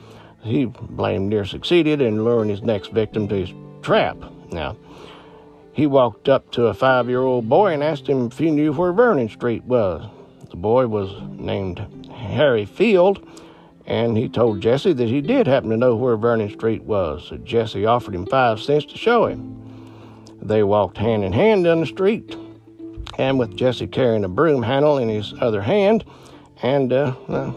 [0.44, 3.52] he blamed near succeeded in luring his next victim to his
[3.83, 4.16] trap.
[4.52, 4.76] Now,
[5.72, 8.72] he walked up to a five year old boy and asked him if he knew
[8.72, 10.09] where Vernon Street was.
[10.48, 11.80] The boy was named
[12.12, 13.28] Harry Field
[13.87, 17.37] and he told Jesse that he did happen to know where Vernon Street was, so
[17.38, 19.61] Jesse offered him five cents to show him.
[20.40, 22.37] They walked hand in hand down the street,
[23.18, 26.05] and with Jesse carrying a broom handle in his other hand,
[26.62, 27.12] and uh,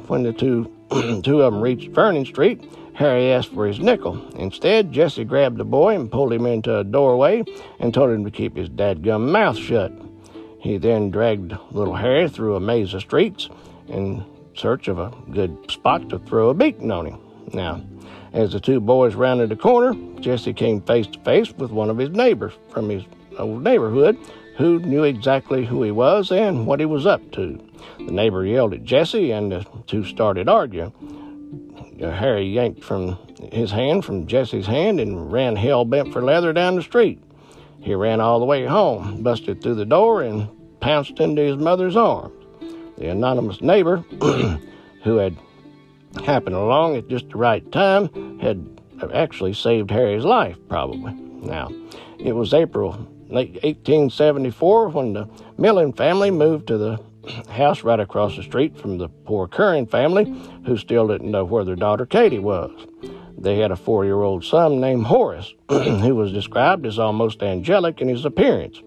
[0.07, 0.71] when the two
[1.23, 2.63] two of them reached Vernon Street,
[2.93, 4.27] Harry asked for his nickel.
[4.35, 7.43] Instead, Jesse grabbed the boy and pulled him into a doorway
[7.79, 9.91] and told him to keep his dadgum mouth shut.
[10.59, 13.49] He then dragged little Harry through a maze of streets
[13.87, 14.25] and
[14.57, 17.19] search of a good spot to throw a beacon on him.
[17.53, 17.81] Now,
[18.33, 21.97] as the two boys rounded the corner, Jesse came face to face with one of
[21.97, 23.03] his neighbors from his
[23.37, 24.17] old neighborhood
[24.57, 27.63] who knew exactly who he was and what he was up to.
[27.99, 30.91] The neighbor yelled at Jesse, and the two started arguing.
[32.01, 33.17] Uh, Harry yanked from
[33.51, 37.19] his hand from Jesse's hand and ran hell bent for leather down the street.
[37.81, 41.95] He ran all the way home, busted through the door, and pounced into his mother's
[41.95, 42.33] arms.
[42.97, 43.97] The anonymous neighbor,
[45.03, 45.35] who had
[46.25, 48.79] happened along at just the right time, had
[49.13, 51.13] actually saved Harry's life, probably.
[51.13, 51.69] Now,
[52.17, 52.93] it was April
[53.29, 56.99] 1874 when the Millen family moved to the
[57.49, 60.25] house right across the street from the poor Curran family,
[60.65, 62.71] who still didn't know where their daughter Katie was.
[63.37, 68.01] They had a four year old son named Horace, who was described as almost angelic
[68.01, 68.81] in his appearance.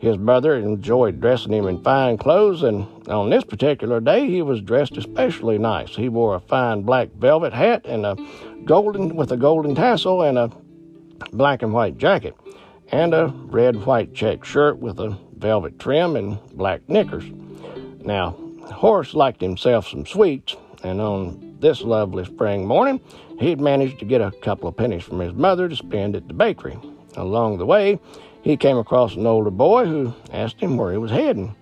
[0.00, 4.62] His mother enjoyed dressing him in fine clothes, and on this particular day he was
[4.62, 5.94] dressed especially nice.
[5.94, 8.16] He wore a fine black velvet hat and a
[8.64, 10.50] golden with a golden tassel and a
[11.32, 12.34] black and white jacket,
[12.90, 17.24] and a red white check shirt with a velvet trim and black knickers.
[18.02, 18.36] Now,
[18.72, 23.02] Horace liked himself some sweets, and on this lovely spring morning,
[23.38, 26.32] he'd managed to get a couple of pennies from his mother to spend at the
[26.32, 26.78] bakery.
[27.16, 27.98] Along the way,
[28.42, 31.54] he came across an older boy who asked him where he was heading.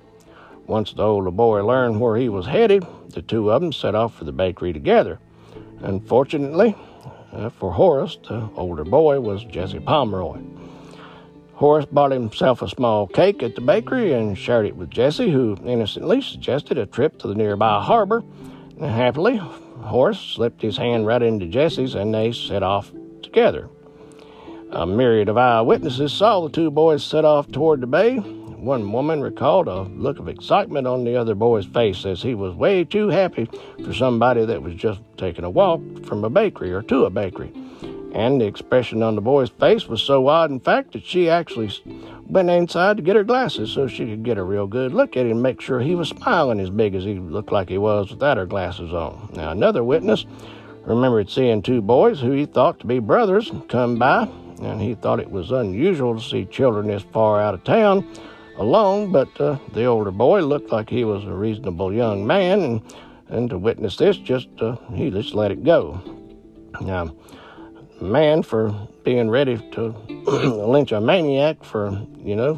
[0.66, 4.14] Once the older boy learned where he was headed, the two of them set off
[4.14, 5.18] for the bakery together.
[5.80, 6.76] Unfortunately
[7.32, 10.40] uh, for Horace, the older boy was Jesse Pomeroy.
[11.54, 15.56] Horace bought himself a small cake at the bakery and shared it with Jesse, who
[15.64, 18.22] innocently suggested a trip to the nearby harbor.
[18.76, 23.68] And happily, Horace slipped his hand right into Jesse's and they set off together.
[24.70, 29.22] A myriad of eyewitnesses saw the two boys set off toward the bay, one woman
[29.22, 33.08] recalled a look of excitement on the other boy's face as he was way too
[33.08, 33.48] happy
[33.82, 37.52] for somebody that was just taking a walk from a bakery or to a bakery.
[38.12, 41.70] And the expression on the boy's face was so odd, in fact, that she actually
[42.26, 45.24] went inside to get her glasses so she could get a real good look at
[45.24, 48.10] him and make sure he was smiling as big as he looked like he was
[48.10, 49.30] without her glasses on.
[49.34, 50.26] Now, another witness
[50.84, 55.20] remembered seeing two boys who he thought to be brothers come by, and he thought
[55.20, 58.06] it was unusual to see children this far out of town
[58.56, 62.94] alone, but uh, the older boy looked like he was a reasonable young man, and,
[63.28, 66.00] and to witness this, just uh, he just let it go.
[66.80, 67.14] Now,
[68.00, 69.88] man for being ready to
[70.66, 71.90] lynch a maniac for,
[72.22, 72.54] you know,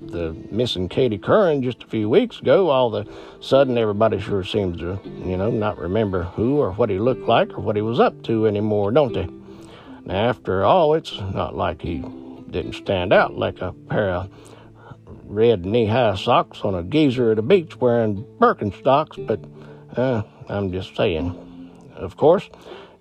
[0.00, 4.42] the missing Katie Curran just a few weeks ago, all of a sudden everybody sure
[4.42, 7.82] seems to, you know, not remember who or what he looked like or what he
[7.82, 9.28] was up to anymore, don't they?
[10.08, 11.98] After all, it's not like he
[12.50, 14.30] didn't stand out like a pair of
[15.24, 19.40] red knee-high socks on a geezer at the beach wearing Birkenstocks, but
[19.98, 21.70] uh, I'm just saying.
[21.94, 22.48] Of course,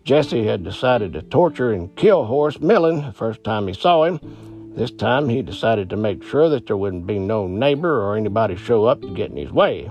[0.04, 4.74] Jesse had decided to torture and kill Horace Millen the first time he saw him.
[4.76, 8.56] This time he decided to make sure that there wouldn't be no neighbor or anybody
[8.56, 9.90] show up to get in his way.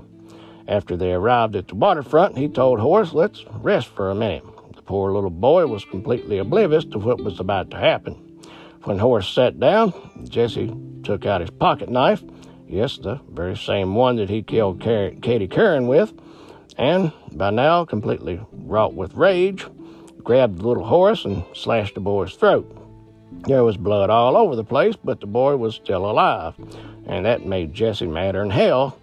[0.68, 4.44] After they arrived at the waterfront, he told Horace, let's rest for a minute.
[4.86, 8.14] Poor little boy was completely oblivious to what was about to happen.
[8.84, 9.92] When Horace sat down,
[10.28, 10.72] Jesse
[11.02, 12.22] took out his pocket knife,
[12.68, 16.12] yes, the very same one that he killed Car- Katie Curran with,
[16.78, 19.66] and by now completely wrought with rage,
[20.22, 22.72] grabbed the little Horace and slashed the boy's throat.
[23.46, 26.54] There was blood all over the place, but the boy was still alive,
[27.06, 28.98] and that made Jesse madder than hell,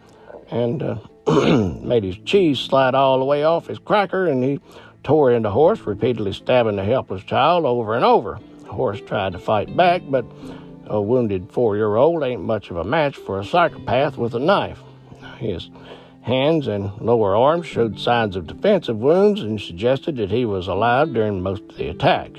[0.49, 0.97] and uh,
[1.81, 4.59] made his cheese slide all the way off his cracker, and he
[5.03, 8.39] tore into Horace, repeatedly stabbing the helpless child over and over.
[8.67, 10.25] Horace tried to fight back, but
[10.87, 14.39] a wounded four year old ain't much of a match for a psychopath with a
[14.39, 14.79] knife.
[15.37, 15.69] His
[16.21, 21.13] hands and lower arms showed signs of defensive wounds and suggested that he was alive
[21.13, 22.31] during most of the attack.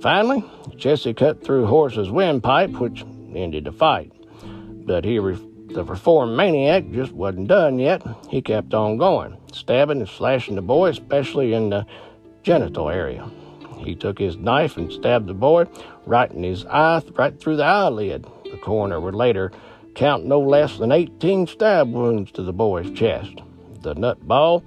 [0.00, 0.44] Finally,
[0.76, 4.12] Jesse cut through Horace's windpipe, which ended the fight.
[4.42, 5.18] But he,
[5.74, 8.02] the reformed maniac, just wasn't done yet.
[8.28, 11.86] He kept on going, stabbing and slashing the boy, especially in the
[12.42, 13.30] genital area.
[13.78, 15.66] He took his knife and stabbed the boy
[16.06, 18.26] right in his eye, right through the eyelid.
[18.44, 19.52] The coroner would later
[19.94, 23.40] count no less than 18 stab wounds to the boy's chest.
[23.82, 24.62] The nutball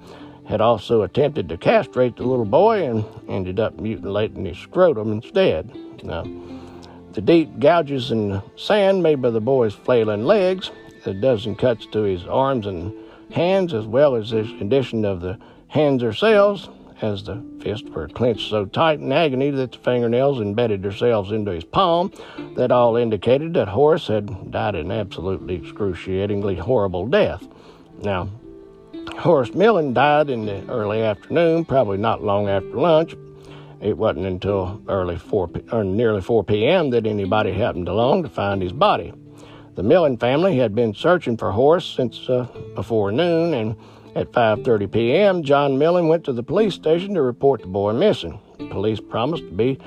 [0.46, 5.74] had also attempted to castrate the little boy and ended up mutilating his scrotum instead.
[6.02, 6.24] Now,
[7.12, 10.70] the deep gouges in the sand made by the boy's flailing legs,
[11.06, 12.92] a dozen cuts to his arms and
[13.32, 15.38] hands, as well as the condition of the
[15.68, 16.68] hands themselves,
[17.02, 21.50] as the fists were clenched so tight in agony that the fingernails embedded themselves into
[21.50, 22.12] his palm,
[22.56, 27.46] that all indicated that Horace had died an absolutely excruciatingly horrible death.
[28.02, 28.28] Now,
[29.18, 33.16] Horace Millen died in the early afternoon, probably not long after lunch.
[33.80, 36.90] It wasn't until early 4 or nearly 4 p.m.
[36.90, 39.12] that anybody happened along to find his body.
[39.74, 43.76] The Millen family had been searching for Horace since uh, before noon, and
[44.14, 48.38] at 5:30 p.m., John Millen went to the police station to report the boy missing.
[48.58, 49.78] The police promised to be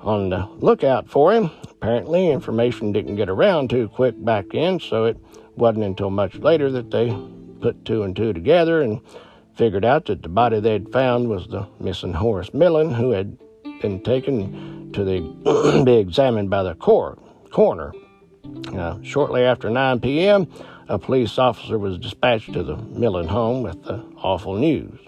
[0.00, 1.50] on the lookout for him.
[1.68, 5.16] Apparently, information didn't get around too quick back then, so it
[5.56, 7.16] wasn't until much later that they
[7.60, 9.00] put two and two together and
[9.56, 13.36] figured out that the body they'd found was the missing Horace Millen, who had
[13.80, 17.18] been taken to the be examined by the court,
[17.50, 17.92] coroner.
[18.76, 20.48] Uh, shortly after 9 p.m.,
[20.88, 24.98] a police officer was dispatched to the Millen home with the awful news.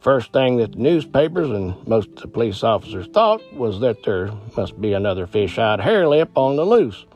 [0.00, 4.32] First thing that the newspapers and most of the police officers thought was that there
[4.56, 7.06] must be another fish eyed harelip on the loose.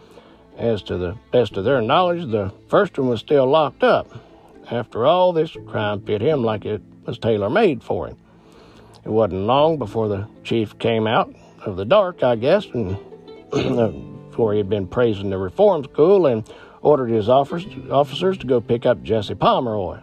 [0.56, 4.08] As to the best of their knowledge, the first one was still locked up.
[4.70, 8.16] After all, this crime fit him like it was tailor made for him.
[9.04, 11.34] It wasn't long before the chief came out
[11.64, 12.96] of the dark, I guess, and
[14.36, 16.46] before he had been praising the reform school and
[16.82, 19.98] ordered his officers to go pick up Jesse Pomeroy.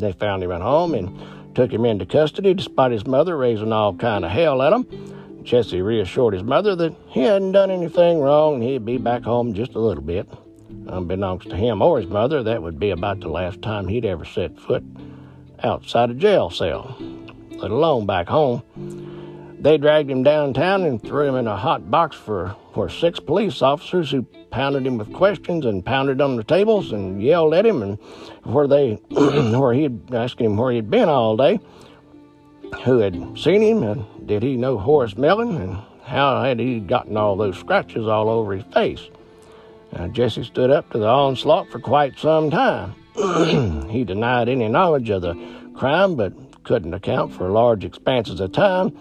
[0.00, 3.94] They found him at home and took him into custody despite his mother raising all
[3.94, 5.44] kind of hell at him.
[5.44, 9.54] Jesse reassured his mother that he hadn't done anything wrong and he'd be back home
[9.54, 10.28] just a little bit.
[10.88, 14.24] Unbeknownst to him or his mother, that would be about the last time he'd ever
[14.24, 14.82] set foot
[15.62, 16.96] outside a jail cell,
[17.50, 18.64] let alone back home.
[19.64, 23.62] They dragged him downtown and threw him in a hot box for, for six police
[23.62, 27.82] officers who pounded him with questions and pounded on the tables and yelled at him
[27.82, 27.98] and
[28.42, 31.58] where they where he'd asking him where he'd been all day,
[32.84, 37.16] who had seen him, and did he know Horace Millen, and how had he gotten
[37.16, 39.08] all those scratches all over his face.
[39.94, 42.94] Now, Jesse stood up to the onslaught for quite some time.
[43.88, 45.34] he denied any knowledge of the
[45.74, 46.34] crime, but
[46.64, 48.94] couldn't account for large expanses of time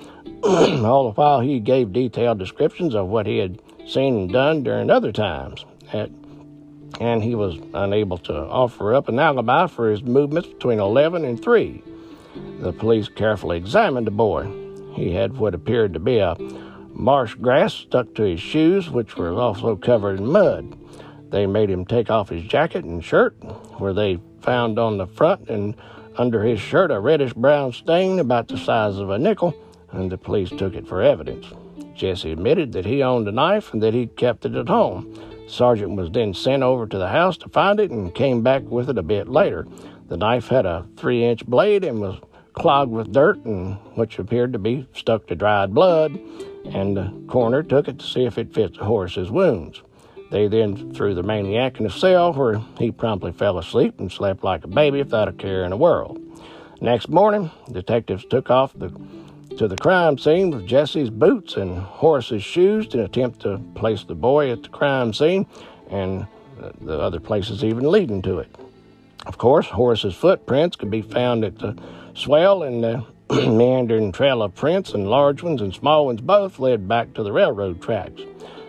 [0.44, 4.90] All the while, he gave detailed descriptions of what he had seen and done during
[4.90, 5.66] other times.
[5.94, 6.10] At,
[7.00, 11.42] and he was unable to offer up an alibi for his movements between 11 and
[11.42, 11.82] 3.
[12.60, 14.52] The police carefully examined the boy.
[14.94, 16.36] He had what appeared to be a
[16.90, 20.78] marsh grass stuck to his shoes, which were also covered in mud.
[21.30, 23.36] They made him take off his jacket and shirt,
[23.80, 25.76] where they found on the front and
[26.18, 29.56] under his shirt a reddish brown stain about the size of a nickel
[29.94, 31.48] and the police took it for evidence.
[31.96, 35.18] Jesse admitted that he owned a knife and that he kept it at home.
[35.48, 38.90] Sergeant was then sent over to the house to find it and came back with
[38.90, 39.68] it a bit later.
[40.08, 42.20] The knife had a three inch blade and was
[42.54, 46.20] clogged with dirt, and which appeared to be stuck to dried blood,
[46.66, 49.82] and the coroner took it to see if it fit the horse's wounds.
[50.32, 54.44] They then threw the maniac in a cell where he promptly fell asleep and slept
[54.44, 56.20] like a baby without a care in the world.
[56.82, 58.90] Next morning, detectives took off the
[59.58, 64.16] to the crime scene with Jesse's boots and Horace's shoes to attempt to place the
[64.16, 65.46] boy at the crime scene
[65.90, 66.26] and
[66.62, 68.54] uh, the other places even leading to it.
[69.26, 71.78] Of course, Horace's footprints could be found at the
[72.16, 76.88] swell and the meandering trail of prints, and large ones and small ones both led
[76.88, 78.22] back to the railroad tracks.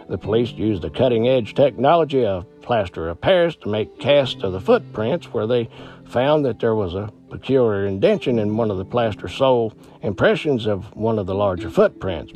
[0.09, 4.53] The police used the cutting edge technology of plaster of Paris to make casts of
[4.53, 5.69] the footprints where they
[6.15, 10.95] found that there was a peculiar indention in one of the plaster sole impressions of
[10.95, 12.33] one of the larger footprints.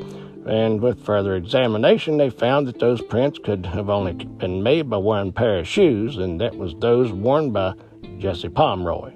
[0.49, 4.97] And with further examination, they found that those prints could have only been made by
[4.97, 7.75] one pair of shoes, and that was those worn by
[8.19, 9.13] Jesse Pomeroy.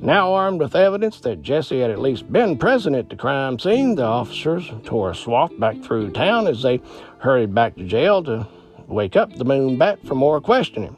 [0.00, 3.96] Now armed with evidence that Jesse had at least been present at the crime scene,
[3.96, 6.80] the officers tore a swath back through town as they
[7.18, 8.48] hurried back to jail to
[8.86, 10.96] wake up the moon bat for more questioning.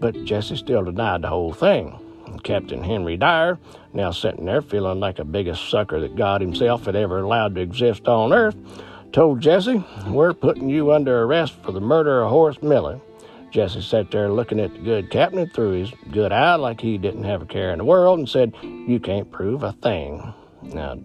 [0.00, 1.98] But Jesse still denied the whole thing.
[2.42, 3.58] Captain Henry Dyer,
[3.92, 7.60] now sitting there feeling like the biggest sucker that God himself had ever allowed to
[7.60, 8.56] exist on earth,
[9.12, 13.00] told Jesse, We're putting you under arrest for the murder of Horace Miller.
[13.50, 17.24] Jesse sat there looking at the good captain through his good eye like he didn't
[17.24, 20.32] have a care in the world and said, You can't prove a thing.
[20.62, 21.00] Now,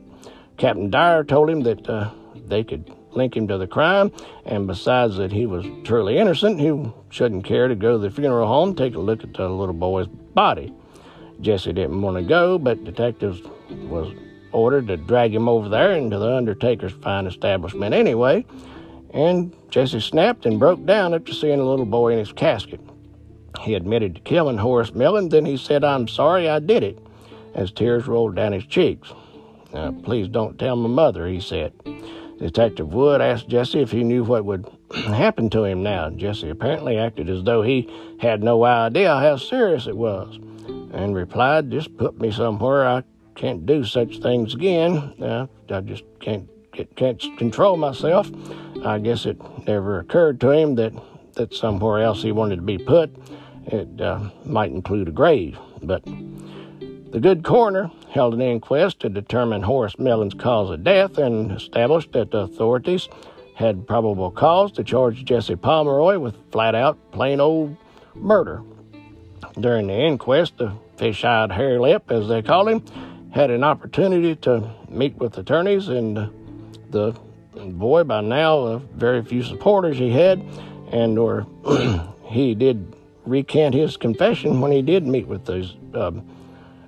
[0.58, 4.12] Captain Dyer told him that uh, they could link him to the crime,
[4.46, 8.48] and besides that he was truly innocent, he shouldn't care to go to the funeral
[8.48, 10.74] home take a look at the little boy's body.
[11.42, 13.42] Jesse didn't want to go, but detectives
[13.90, 14.14] was
[14.52, 18.46] ordered to drag him over there into the undertaker's fine establishment anyway,
[19.12, 22.80] and Jesse snapped and broke down after seeing the little boy in his casket.
[23.62, 27.00] He admitted to killing Horace Millen, then he said, I'm sorry I did it,
[27.54, 29.12] as tears rolled down his cheeks.
[29.74, 31.74] Now, please don't tell my mother, he said.
[32.38, 36.10] Detective Wood asked Jesse if he knew what would happen to him now.
[36.10, 40.38] Jesse apparently acted as though he had no idea how serious it was
[40.94, 43.04] and replied, Just put me somewhere I
[43.36, 44.98] can't do such things again.
[45.22, 46.50] Uh, I just can't
[46.96, 48.30] can't control myself.
[48.84, 50.94] I guess it never occurred to him that,
[51.34, 53.16] that somewhere else he wanted to be put,
[53.68, 55.58] it uh, might include a grave.
[55.82, 56.04] But
[57.16, 62.12] the good coroner held an inquest to determine Horace Millen's cause of death and established
[62.12, 63.08] that the authorities
[63.56, 67.78] had probable cause to charge Jesse Pomeroy with flat out plain old
[68.16, 68.64] murder.
[69.58, 72.84] During the inquest, the fish eyed hare lip, as they call him,
[73.32, 76.18] had an opportunity to meet with attorneys, and
[76.90, 77.16] the
[77.56, 80.44] boy, by now, uh, very few supporters he had,
[80.92, 81.48] and or
[82.26, 82.94] he did
[83.26, 86.22] recant his confession when he did meet with those um,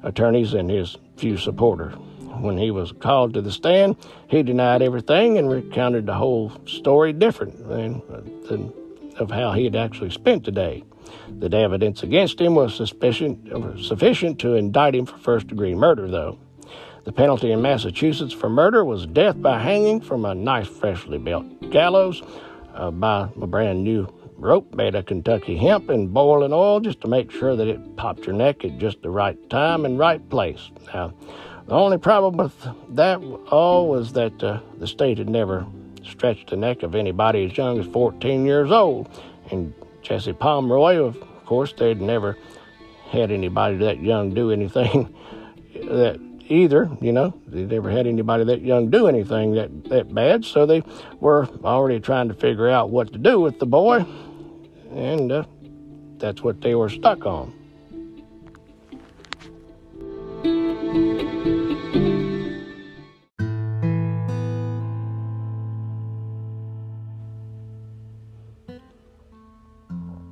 [0.08, 1.93] attorneys and his few supporters.
[2.39, 3.97] When he was called to the stand,
[4.28, 8.01] he denied everything and recounted the whole story different than,
[8.47, 8.74] than
[9.18, 10.84] of how he had actually spent the day.
[11.30, 16.38] The evidence against him was sufficient to indict him for first degree murder, though.
[17.05, 21.72] The penalty in Massachusetts for murder was death by hanging from a nice, freshly built
[21.72, 22.22] gallows
[22.74, 27.07] uh, by a brand new rope made of Kentucky hemp in boiling oil just to
[27.07, 30.69] make sure that it popped your neck at just the right time and right place.
[30.93, 31.13] Now,
[31.67, 33.17] the only problem with that
[33.51, 35.65] all was that uh, the state had never
[36.03, 39.09] stretched the neck of anybody as young as 14 years old.
[39.51, 42.38] And Jesse Pomeroy, of course, they'd never
[43.09, 45.13] had anybody that young do anything
[45.73, 50.45] that either, you know, they never had anybody that young do anything that, that bad,
[50.45, 50.81] so they
[51.19, 54.05] were already trying to figure out what to do with the boy,
[54.91, 55.43] and uh,
[56.17, 57.53] that's what they were stuck on.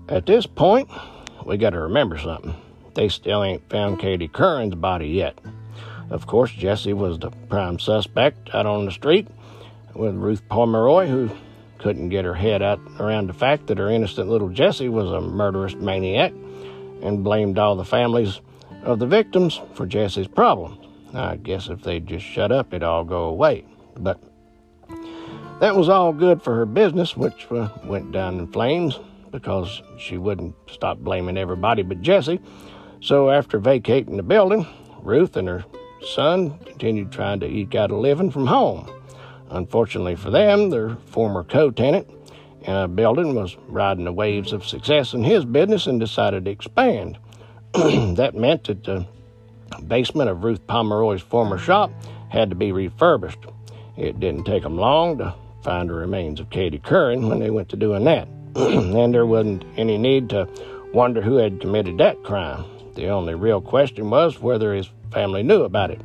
[0.08, 0.90] At this point,
[1.46, 2.56] we got to remember something.
[2.94, 5.38] They still ain't found Katie Curran's body yet.
[6.10, 9.28] Of course, Jesse was the prime suspect out on the street
[9.94, 11.30] with Ruth Pomeroy, who
[11.80, 15.22] couldn't get her head out around the fact that her innocent little Jesse was a
[15.22, 16.32] murderous maniac
[17.02, 18.42] and blamed all the families
[18.84, 20.86] of the victims for Jesse's problems.
[21.14, 23.66] I guess if they'd just shut up, it'd all go away.
[23.98, 24.20] But
[25.60, 29.00] that was all good for her business, which uh, went down in flames
[29.32, 32.40] because she wouldn't stop blaming everybody but Jesse.
[33.02, 34.66] So after vacating the building,
[35.02, 35.66] Ruth and her
[36.06, 38.90] son continued trying to eke out a living from home.
[39.56, 42.08] Unfortunately for them, their former co tenant
[42.64, 46.46] in uh, a building was riding the waves of success in his business and decided
[46.46, 47.18] to expand.
[47.74, 49.06] that meant that the
[49.88, 51.92] basement of Ruth Pomeroy's former shop
[52.30, 53.40] had to be refurbished.
[53.98, 55.34] It didn't take them long to
[55.64, 58.28] find the remains of Katie Curran when they went to doing that.
[58.56, 60.50] and there wasn't any need to
[60.94, 62.66] wonder who had committed that crime.
[62.96, 66.02] The only real question was whether his family knew about it.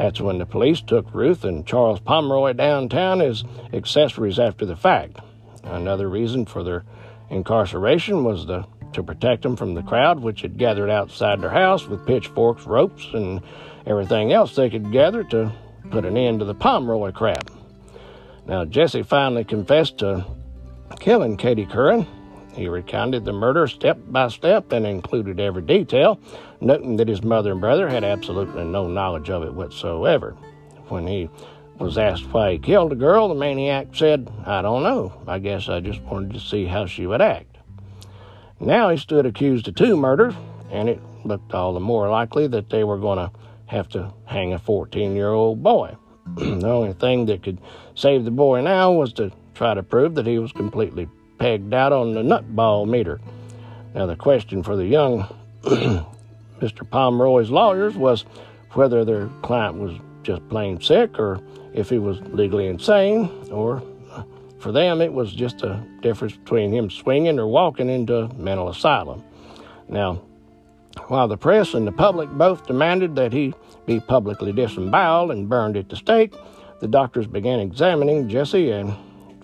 [0.00, 3.44] That's when the police took Ruth and Charles Pomeroy downtown as
[3.74, 5.18] accessories after the fact.
[5.62, 6.84] Another reason for their
[7.28, 11.86] incarceration was the, to protect them from the crowd which had gathered outside their house
[11.86, 13.42] with pitchforks, ropes, and
[13.84, 15.52] everything else they could gather to
[15.90, 17.50] put an end to the Pomeroy crap.
[18.46, 20.24] Now, Jesse finally confessed to
[20.98, 22.06] killing Katie Curran
[22.60, 26.20] he recounted the murder step by step and included every detail,
[26.60, 30.32] noting that his mother and brother had absolutely no knowledge of it whatsoever.
[30.88, 31.30] When he
[31.78, 35.22] was asked why he killed the girl, the maniac said, I don't know.
[35.26, 37.56] I guess I just wanted to see how she would act.
[38.60, 40.34] Now he stood accused of two murders,
[40.70, 43.32] and it looked all the more likely that they were going to
[43.66, 45.96] have to hang a 14 year old boy.
[46.34, 47.58] the only thing that could
[47.94, 51.08] save the boy now was to try to prove that he was completely
[51.40, 53.18] pegged out on the nutball meter.
[53.94, 55.26] Now, the question for the young
[56.60, 56.88] Mr.
[56.88, 58.24] Pomeroy's lawyers was
[58.74, 61.40] whether their client was just plain sick or
[61.72, 63.82] if he was legally insane, or
[64.12, 64.22] uh,
[64.58, 68.68] for them, it was just a difference between him swinging or walking into a mental
[68.68, 69.22] asylum.
[69.88, 70.20] Now,
[71.06, 73.54] while the press and the public both demanded that he
[73.86, 76.34] be publicly disemboweled and burned at the stake,
[76.80, 78.94] the doctors began examining Jesse and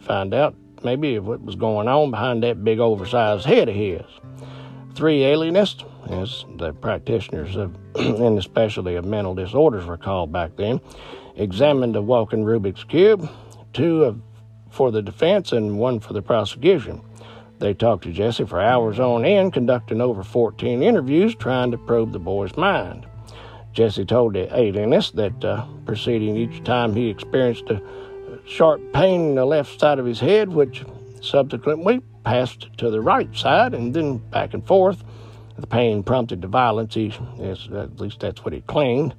[0.00, 4.02] found out maybe of what was going on behind that big oversized head of his.
[4.94, 10.80] Three alienists, as the practitioners of, and especially of mental disorders were called back then,
[11.36, 13.28] examined a walking Rubik's Cube,
[13.72, 14.20] two of,
[14.70, 17.02] for the defense and one for the prosecution.
[17.58, 22.12] They talked to Jesse for hours on end, conducting over 14 interviews trying to probe
[22.12, 23.06] the boy's mind.
[23.72, 27.82] Jesse told the alienist that uh, preceding each time he experienced a
[28.46, 30.84] sharp pain in the left side of his head, which
[31.20, 35.04] subsequently passed to the right side and then back and forth.
[35.58, 39.14] The pain prompted the violence, at least that's what he claimed.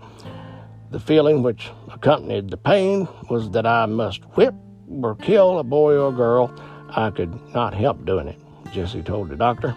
[0.92, 4.54] The feeling which accompanied the pain was that I must whip
[4.90, 6.54] or kill a boy or girl.
[6.90, 8.40] I could not help doing it,
[8.72, 9.76] Jesse told the doctor.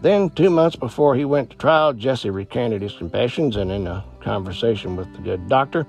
[0.00, 4.04] Then, two months before he went to trial, Jesse recanted his confessions and, in a
[4.20, 5.86] conversation with the good doctor,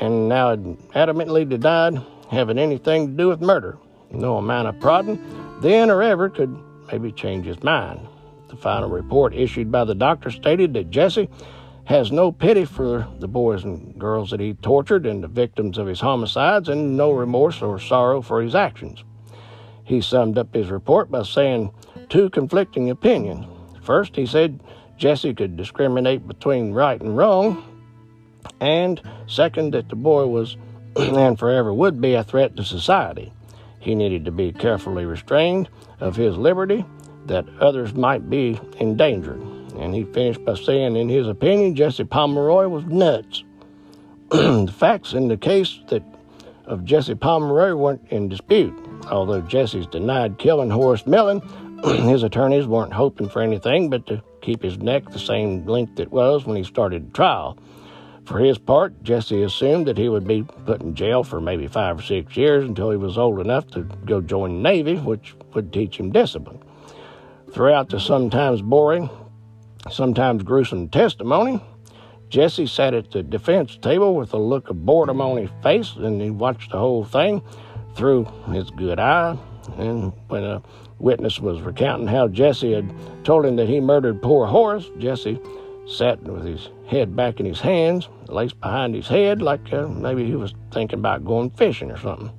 [0.00, 0.54] and now
[0.94, 3.78] adamantly denied having anything to do with murder.
[4.10, 5.18] No amount of prodding,
[5.60, 6.56] then or ever, could
[6.90, 8.00] maybe change his mind.
[8.48, 11.28] The final report issued by the doctor stated that Jesse
[11.84, 15.86] has no pity for the boys and girls that he tortured and the victims of
[15.86, 19.04] his homicides, and no remorse or sorrow for his actions.
[19.84, 21.72] He summed up his report by saying
[22.10, 23.46] two conflicting opinions.
[23.82, 24.62] First, he said
[24.98, 27.64] Jesse could discriminate between right and wrong,
[28.60, 30.56] and second, that the boy was
[30.96, 33.32] and forever would be a threat to society.
[33.80, 35.68] He needed to be carefully restrained
[36.00, 36.84] of his liberty
[37.26, 39.40] that others might be endangered.
[39.76, 43.44] And he finished by saying, in his opinion, Jesse Pomeroy was nuts.
[44.30, 46.02] the facts in the case that
[46.68, 48.74] of Jesse Pomeroy weren't in dispute.
[49.10, 51.40] Although Jesse's denied killing Horace Millen,
[51.84, 56.12] his attorneys weren't hoping for anything but to keep his neck the same length it
[56.12, 57.58] was when he started the trial.
[58.28, 61.98] For his part, Jesse assumed that he would be put in jail for maybe five
[61.98, 65.72] or six years until he was old enough to go join the Navy, which would
[65.72, 66.62] teach him discipline.
[67.52, 69.08] Throughout the sometimes boring,
[69.90, 71.58] sometimes gruesome testimony,
[72.28, 76.20] Jesse sat at the defense table with a look of boredom on his face, and
[76.20, 77.40] he watched the whole thing
[77.94, 79.38] through his good eye.
[79.78, 80.60] And when a
[80.98, 82.92] witness was recounting how Jesse had
[83.24, 85.40] told him that he murdered poor Horace, Jesse
[85.88, 90.24] sat with his head back in his hands, lace behind his head, like uh, maybe
[90.24, 92.30] he was thinking about going fishing or something.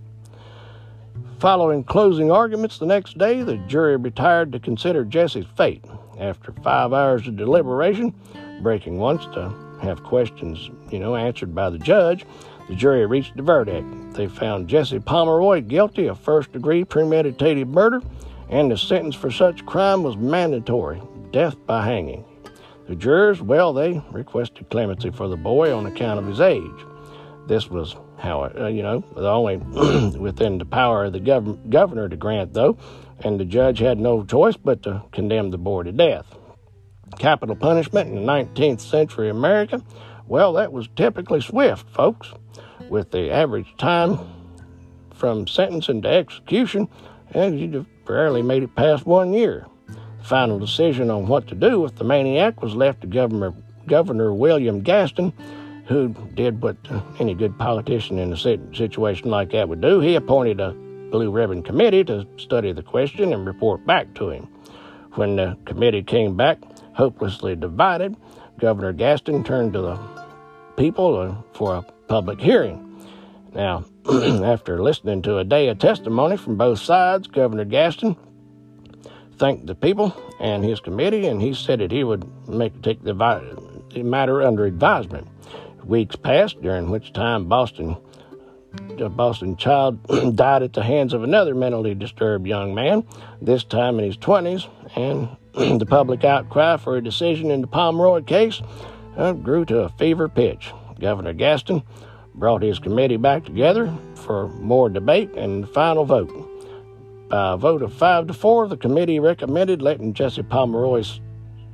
[1.40, 5.84] Following closing arguments the next day, the jury retired to consider Jesse's fate.
[6.20, 8.14] After five hours of deliberation,
[8.62, 12.26] breaking once to have questions, you know, answered by the judge,
[12.68, 13.88] the jury reached a verdict.
[14.14, 18.02] They found Jesse Pomeroy guilty of first degree premeditated murder,
[18.50, 22.26] and the sentence for such crime was mandatory death by hanging.
[22.90, 26.64] The jurors, well, they requested clemency for the boy on account of his age.
[27.46, 29.58] This was how, uh, you know, the only
[30.18, 32.80] within the power of the gov- governor to grant, though,
[33.20, 36.36] and the judge had no choice but to condemn the boy to death.
[37.20, 39.84] Capital punishment in 19th century America,
[40.28, 42.34] well, that was typically swift, folks,
[42.90, 44.18] with the average time
[45.14, 46.88] from sentencing to execution,
[47.36, 49.68] and you barely made it past one year.
[50.30, 53.52] Final decision on what to do with the maniac was left to Governor,
[53.88, 55.34] Governor William Gaston,
[55.88, 56.78] who did what
[57.18, 60.02] any good politician in a situation like that would do.
[60.02, 60.74] He appointed a
[61.10, 64.48] Blue Ribbon Committee to study the question and report back to him.
[65.16, 66.60] When the committee came back,
[66.94, 68.16] hopelessly divided,
[68.60, 70.00] Governor Gaston turned to the
[70.78, 73.04] people uh, for a public hearing.
[73.56, 78.16] Now, after listening to a day of testimony from both sides, Governor Gaston
[79.40, 83.14] thanked the people and his committee, and he said that he would make take the,
[83.94, 85.28] the matter under advisement.
[85.84, 87.98] Weeks passed, during which time Boston
[89.00, 90.00] a Boston child
[90.36, 93.04] died at the hands of another mentally disturbed young man,
[93.42, 95.30] this time in his 20s, and
[95.80, 98.62] the public outcry for a decision in the Pomeroy case
[99.18, 100.72] uh, grew to a fever pitch.
[101.00, 101.82] Governor Gaston
[102.36, 106.49] brought his committee back together for more debate and final vote.
[107.30, 111.20] By a vote of five to four, the committee recommended letting Jesse Pomeroy's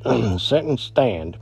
[0.37, 1.37] sentence stand.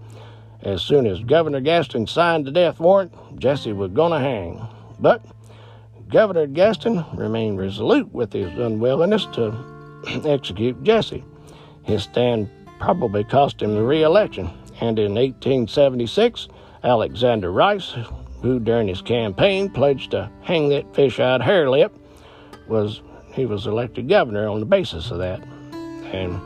[0.62, 4.66] As soon as Governor Gaston signed the death warrant, Jesse was going to hang.
[5.00, 5.26] But
[6.10, 9.52] Governor Gaston remained resolute with his unwillingness to
[10.26, 11.24] execute Jesse.
[11.82, 12.50] His stand
[12.80, 14.50] probably cost him the re-election,
[14.80, 16.50] and in 1876,
[16.84, 17.96] Alexander Rice,
[18.42, 21.92] who during his campaign pledged to hang that fish-eyed harelip,
[22.68, 23.02] was
[23.34, 25.42] he was elected governor on the basis of that.
[26.12, 26.40] And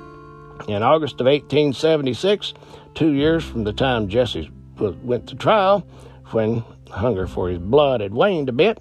[0.70, 2.54] in August of 1876,
[2.96, 5.86] two years from the time Jesse went to trial,
[6.32, 8.80] when hunger for his blood had waned a bit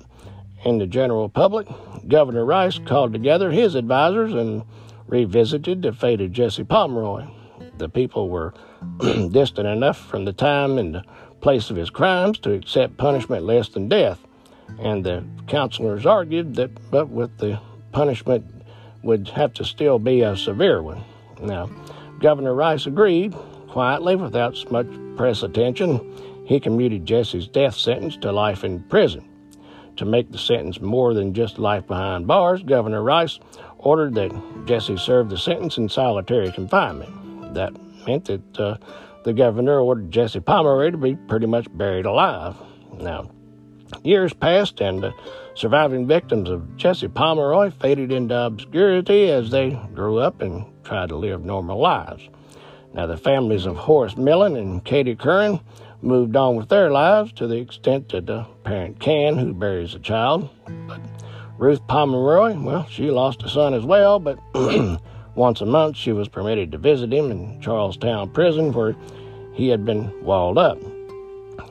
[0.65, 1.67] in the general public,
[2.09, 4.63] Governor Rice called together his advisors and
[5.07, 7.27] revisited the fate of Jesse Pomeroy.
[7.79, 8.55] The people were
[9.31, 11.05] distant enough from the time and the
[11.41, 14.25] place of his crimes to accept punishment less than death,
[14.79, 17.61] and the counselors argued that, but with the
[17.97, 18.45] punishment
[19.03, 21.03] would have to still be a severe one.
[21.41, 21.71] Now,
[22.21, 23.33] Governor Rice agreed
[23.69, 24.87] quietly without much
[25.17, 26.45] press attention.
[26.45, 29.27] He commuted Jesse's death sentence to life in prison.
[29.97, 33.39] To make the sentence more than just life behind bars, Governor Rice
[33.79, 37.55] ordered that Jesse serve the sentence in solitary confinement.
[37.55, 37.73] That
[38.07, 38.77] meant that uh,
[39.25, 42.57] the governor ordered Jesse Pomeroy to be pretty much buried alive.
[43.01, 43.31] Now,
[44.03, 45.13] years passed, and the
[45.55, 51.17] surviving victims of Jesse Pomeroy faded into obscurity as they grew up and tried to
[51.17, 52.29] live normal lives.
[52.95, 55.61] Now, the families of Horace Millen and Katie Curran
[56.03, 59.99] moved on with their lives to the extent that the parent can who buries a
[59.99, 60.49] child.
[60.87, 61.01] But
[61.59, 64.39] Ruth Pomeroy, well, she lost a son as well, but
[65.35, 68.95] once a month she was permitted to visit him in Charlestown prison where
[69.55, 70.79] he had been walled up.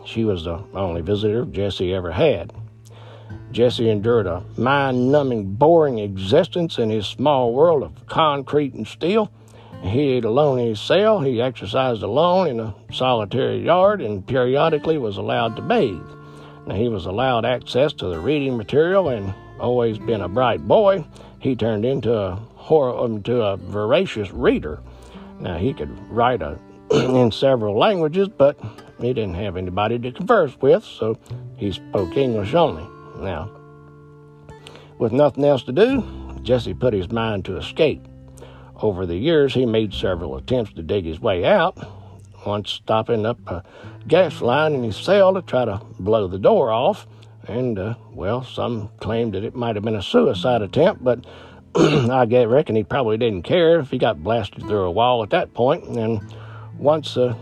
[0.06, 2.53] She was the only visitor Jesse ever had.
[3.51, 9.32] Jesse endured a mind numbing, boring existence in his small world of concrete and steel
[9.86, 14.97] he ate alone in his cell, he exercised alone in a solitary yard, and periodically
[14.97, 16.01] was allowed to bathe.
[16.66, 21.06] Now, he was allowed access to the reading material and always been a bright boy.
[21.39, 24.80] He turned into a horror, into um, a voracious reader.
[25.39, 26.58] Now, he could write a,
[26.92, 28.60] in several languages, but
[29.00, 31.18] he didn't have anybody to converse with, so
[31.58, 32.88] he spoke English only.
[33.22, 33.50] Now,
[34.98, 36.04] with nothing else to do,
[36.42, 38.08] Jesse put his mind to escape.
[38.82, 41.78] Over the years, he made several attempts to dig his way out,
[42.46, 43.64] once stopping up a
[44.08, 47.08] gas line in his cell to try to blow the door off.
[47.48, 51.26] And, uh, well, some claimed that it might have been a suicide attempt, but
[51.76, 55.54] I reckon he probably didn't care if he got blasted through a wall at that
[55.54, 55.84] point.
[55.86, 56.22] And
[56.78, 57.36] once uh,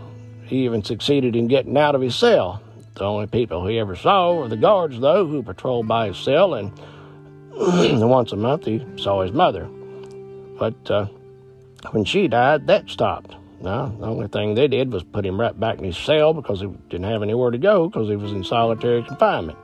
[0.46, 2.62] he even succeeded in getting out of his cell.
[2.94, 6.54] The only people he ever saw were the guards, though, who patrolled by his cell,
[6.54, 9.68] and once a month he saw his mother.
[10.58, 11.06] But uh,
[11.90, 13.34] when she died, that stopped.
[13.60, 16.60] Now, the only thing they did was put him right back in his cell because
[16.60, 19.58] he didn't have anywhere to go because he was in solitary confinement.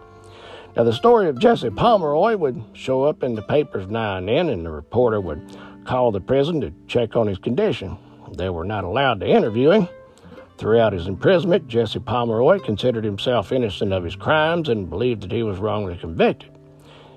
[0.77, 4.49] Now, the story of Jesse Pomeroy would show up in the papers now and then,
[4.49, 7.99] and the reporter would call the prison to check on his condition.
[8.33, 9.89] They were not allowed to interview him.
[10.59, 15.43] Throughout his imprisonment, Jesse Pomeroy considered himself innocent of his crimes and believed that he
[15.43, 16.51] was wrongly convicted.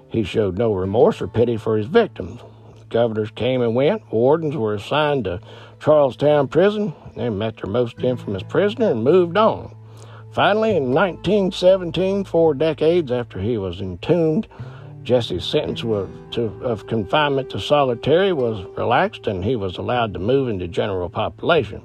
[0.09, 2.39] He showed no remorse or pity for his victims.
[2.89, 5.41] Governors came and went, wardens were assigned to
[5.79, 6.93] Charlestown Prison.
[7.15, 9.75] They met their most infamous prisoner and moved on.
[10.31, 14.47] Finally, in 1917, four decades after he was entombed,
[15.03, 20.47] Jesse's sentence to, of confinement to solitary was relaxed and he was allowed to move
[20.47, 21.81] into general population.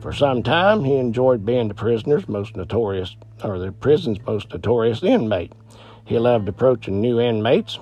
[0.00, 5.02] For some time, he enjoyed being the prisoner's most notorious, or the prison's most notorious
[5.02, 5.52] inmate.
[6.04, 7.78] He loved approaching new inmates,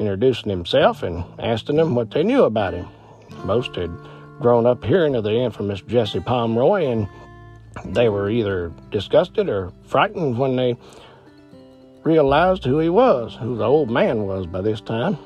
[0.00, 2.88] introducing himself, and asking them what they knew about him.
[3.44, 3.96] Most had
[4.40, 7.08] grown up hearing of the infamous Jesse Pomeroy, and
[7.84, 10.76] they were either disgusted or frightened when they
[12.04, 15.18] realized who he was, who the old man was by this time.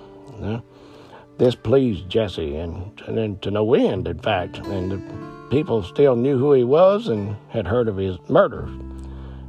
[1.39, 6.39] this pleased Jesse, and, and to no end, in fact, and the people still knew
[6.39, 8.70] who he was and had heard of his murders.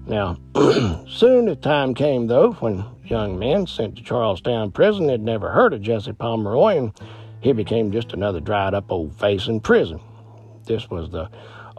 [0.07, 0.37] Now,
[1.07, 5.73] soon the time came, though, when young men sent to Charlestown prison had never heard
[5.73, 6.93] of Jesse Pomeroy, and
[7.41, 9.99] he became just another dried up old face in prison.
[10.65, 11.29] This was the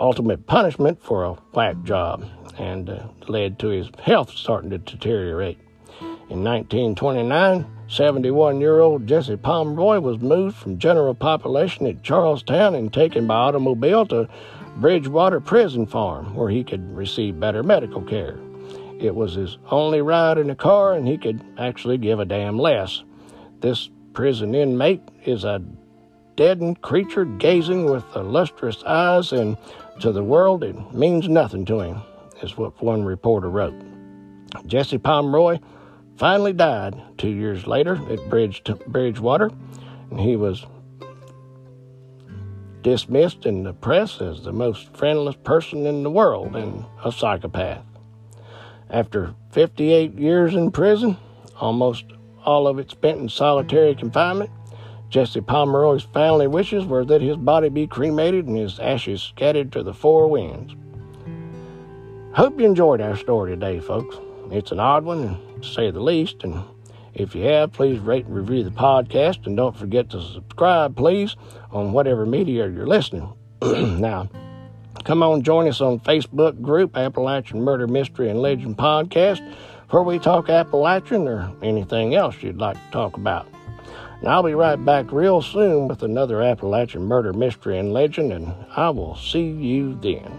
[0.01, 2.25] ultimate punishment for a whack job
[2.59, 5.59] and uh, led to his health starting to deteriorate.
[6.31, 12.93] In 1929, 71 year old Jesse Pomeroy was moved from general population at Charlestown and
[12.93, 14.29] taken by automobile to
[14.77, 18.39] Bridgewater Prison Farm, where he could receive better medical care.
[19.01, 22.59] It was his only ride in a car, and he could actually give a damn
[22.59, 23.03] less.
[23.61, 25.63] This prison inmate is a
[26.37, 29.57] deadened creature gazing with lustrous eyes, and
[30.01, 32.03] to the world it means nothing to him,
[32.43, 33.75] is what one reporter wrote.
[34.67, 35.59] Jesse Pomeroy
[36.17, 39.51] finally died two years later at Bridge, Bridgewater,
[40.11, 40.67] and he was
[42.83, 47.85] dismissed in the press as the most friendless person in the world and a psychopath.
[48.89, 51.17] After 58 years in prison,
[51.61, 52.05] almost
[52.45, 54.51] all of it spent in solitary confinement,
[55.11, 59.83] Jesse Pomeroy's family wishes were that his body be cremated and his ashes scattered to
[59.83, 60.75] the four winds.
[62.33, 64.17] Hope you enjoyed our story today, folks.
[64.53, 66.63] It's an odd one, to say the least, and
[67.13, 71.35] if you have, please rate and review the podcast, and don't forget to subscribe, please,
[71.73, 73.33] on whatever media you're listening.
[73.63, 74.29] now,
[75.03, 79.41] come on, join us on Facebook group Appalachian Murder Mystery and Legend Podcast,
[79.91, 83.49] where we talk Appalachian or anything else you'd like to talk about.
[84.21, 88.55] And I'll be right back real soon with another Appalachian Murder Mystery and Legend, and
[88.77, 90.31] I will see you then.